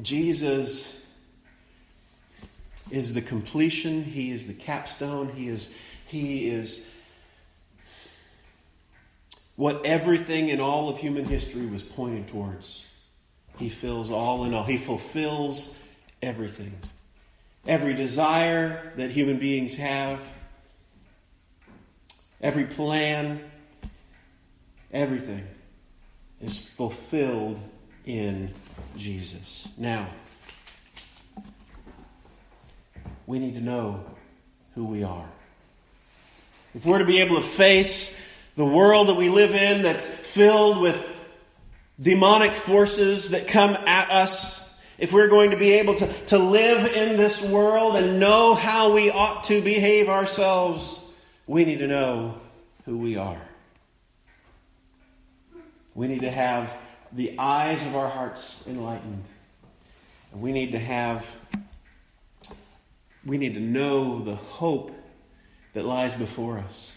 Jesus 0.00 1.02
is 2.90 3.12
the 3.12 3.22
completion, 3.22 4.04
He 4.04 4.30
is 4.30 4.46
the 4.46 4.54
capstone, 4.54 5.30
He 5.34 5.48
is, 5.48 5.74
he 6.06 6.48
is 6.48 6.88
what 9.58 9.84
everything 9.84 10.50
in 10.50 10.60
all 10.60 10.88
of 10.88 10.98
human 10.98 11.24
history 11.24 11.66
was 11.66 11.82
pointed 11.82 12.28
towards. 12.28 12.84
He 13.58 13.68
fills 13.68 14.08
all 14.08 14.44
in 14.44 14.54
all. 14.54 14.62
He 14.62 14.78
fulfills 14.78 15.76
everything. 16.22 16.72
Every 17.66 17.92
desire 17.92 18.92
that 18.98 19.10
human 19.10 19.40
beings 19.40 19.74
have, 19.74 20.20
every 22.40 22.66
plan, 22.66 23.40
everything 24.92 25.44
is 26.40 26.56
fulfilled 26.56 27.58
in 28.06 28.54
Jesus. 28.96 29.66
Now, 29.76 30.08
we 33.26 33.40
need 33.40 33.54
to 33.54 33.60
know 33.60 34.04
who 34.76 34.84
we 34.84 35.02
are. 35.02 35.28
If 36.76 36.86
we're 36.86 36.98
to 36.98 37.04
be 37.04 37.18
able 37.18 37.34
to 37.34 37.42
face 37.42 38.16
the 38.58 38.64
world 38.64 39.06
that 39.06 39.14
we 39.14 39.28
live 39.28 39.54
in 39.54 39.82
that's 39.82 40.04
filled 40.04 40.80
with 40.80 41.00
demonic 42.00 42.50
forces 42.50 43.30
that 43.30 43.46
come 43.46 43.70
at 43.86 44.10
us, 44.10 44.76
if 44.98 45.12
we're 45.12 45.28
going 45.28 45.52
to 45.52 45.56
be 45.56 45.74
able 45.74 45.94
to, 45.94 46.12
to 46.26 46.38
live 46.38 46.92
in 46.92 47.16
this 47.16 47.40
world 47.40 47.94
and 47.94 48.18
know 48.18 48.56
how 48.56 48.92
we 48.92 49.12
ought 49.12 49.44
to 49.44 49.62
behave 49.62 50.08
ourselves, 50.08 51.08
we 51.46 51.64
need 51.64 51.78
to 51.78 51.86
know 51.86 52.34
who 52.84 52.98
we 52.98 53.16
are. 53.16 53.40
We 55.94 56.08
need 56.08 56.22
to 56.22 56.30
have 56.30 56.76
the 57.12 57.38
eyes 57.38 57.86
of 57.86 57.94
our 57.94 58.08
hearts 58.08 58.66
enlightened. 58.66 59.22
And 60.32 60.42
we 60.42 60.50
need 60.50 60.72
to 60.72 60.80
have, 60.80 61.24
we 63.24 63.38
need 63.38 63.54
to 63.54 63.60
know 63.60 64.20
the 64.20 64.34
hope 64.34 64.90
that 65.74 65.84
lies 65.84 66.12
before 66.16 66.58
us 66.58 66.92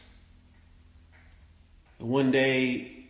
One 2.02 2.32
day 2.32 3.06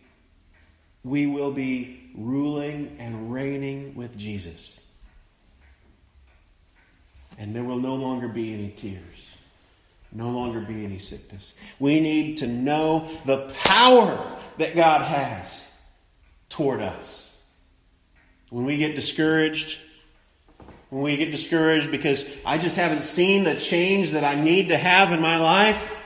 we 1.04 1.26
will 1.26 1.50
be 1.50 2.10
ruling 2.14 2.96
and 2.98 3.32
reigning 3.32 3.94
with 3.94 4.16
Jesus. 4.16 4.78
And 7.38 7.56
there 7.56 7.64
will 7.64 7.80
no 7.80 7.94
longer 7.94 8.28
be 8.28 8.52
any 8.52 8.70
tears, 8.70 9.36
no 10.12 10.30
longer 10.30 10.60
be 10.60 10.84
any 10.84 10.98
sickness. 10.98 11.54
We 11.80 11.98
need 12.00 12.38
to 12.38 12.46
know 12.46 13.08
the 13.24 13.52
power 13.64 14.38
that 14.58 14.76
God 14.76 15.02
has 15.02 15.66
toward 16.50 16.82
us. 16.82 17.36
When 18.50 18.64
we 18.66 18.76
get 18.76 18.94
discouraged, 18.94 19.78
when 20.90 21.02
we 21.02 21.16
get 21.16 21.30
discouraged 21.30 21.90
because 21.90 22.30
I 22.44 22.58
just 22.58 22.76
haven't 22.76 23.04
seen 23.04 23.44
the 23.44 23.54
change 23.54 24.10
that 24.10 24.24
I 24.24 24.34
need 24.34 24.68
to 24.68 24.76
have 24.76 25.10
in 25.10 25.20
my 25.20 25.38
life, 25.38 25.96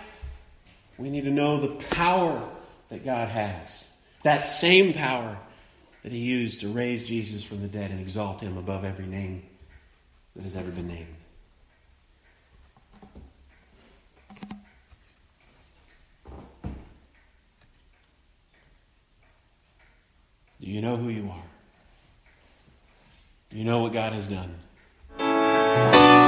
we 0.97 1.11
need 1.11 1.25
to 1.25 1.31
know 1.31 1.61
the 1.61 1.85
power 1.87 2.49
that 2.91 3.05
God 3.05 3.29
has. 3.29 3.87
That 4.23 4.45
same 4.45 4.93
power 4.93 5.37
that 6.03 6.13
He 6.13 6.19
used 6.19 6.61
to 6.61 6.69
raise 6.69 7.05
Jesus 7.05 7.43
from 7.43 7.63
the 7.63 7.69
dead 7.69 7.91
and 7.91 8.01
exalt 8.01 8.41
Him 8.41 8.57
above 8.57 8.85
every 8.85 9.07
name 9.07 9.43
that 10.35 10.43
has 10.43 10.57
ever 10.57 10.71
been 10.71 10.89
named. 10.89 11.07
Do 20.61 20.73
you 20.73 20.81
know 20.81 20.97
who 20.97 21.09
you 21.09 21.31
are? 21.31 21.43
Do 23.51 23.59
you 23.59 23.65
know 23.65 23.79
what 23.79 23.93
God 23.93 24.13
has 24.13 24.27
done? 24.27 26.26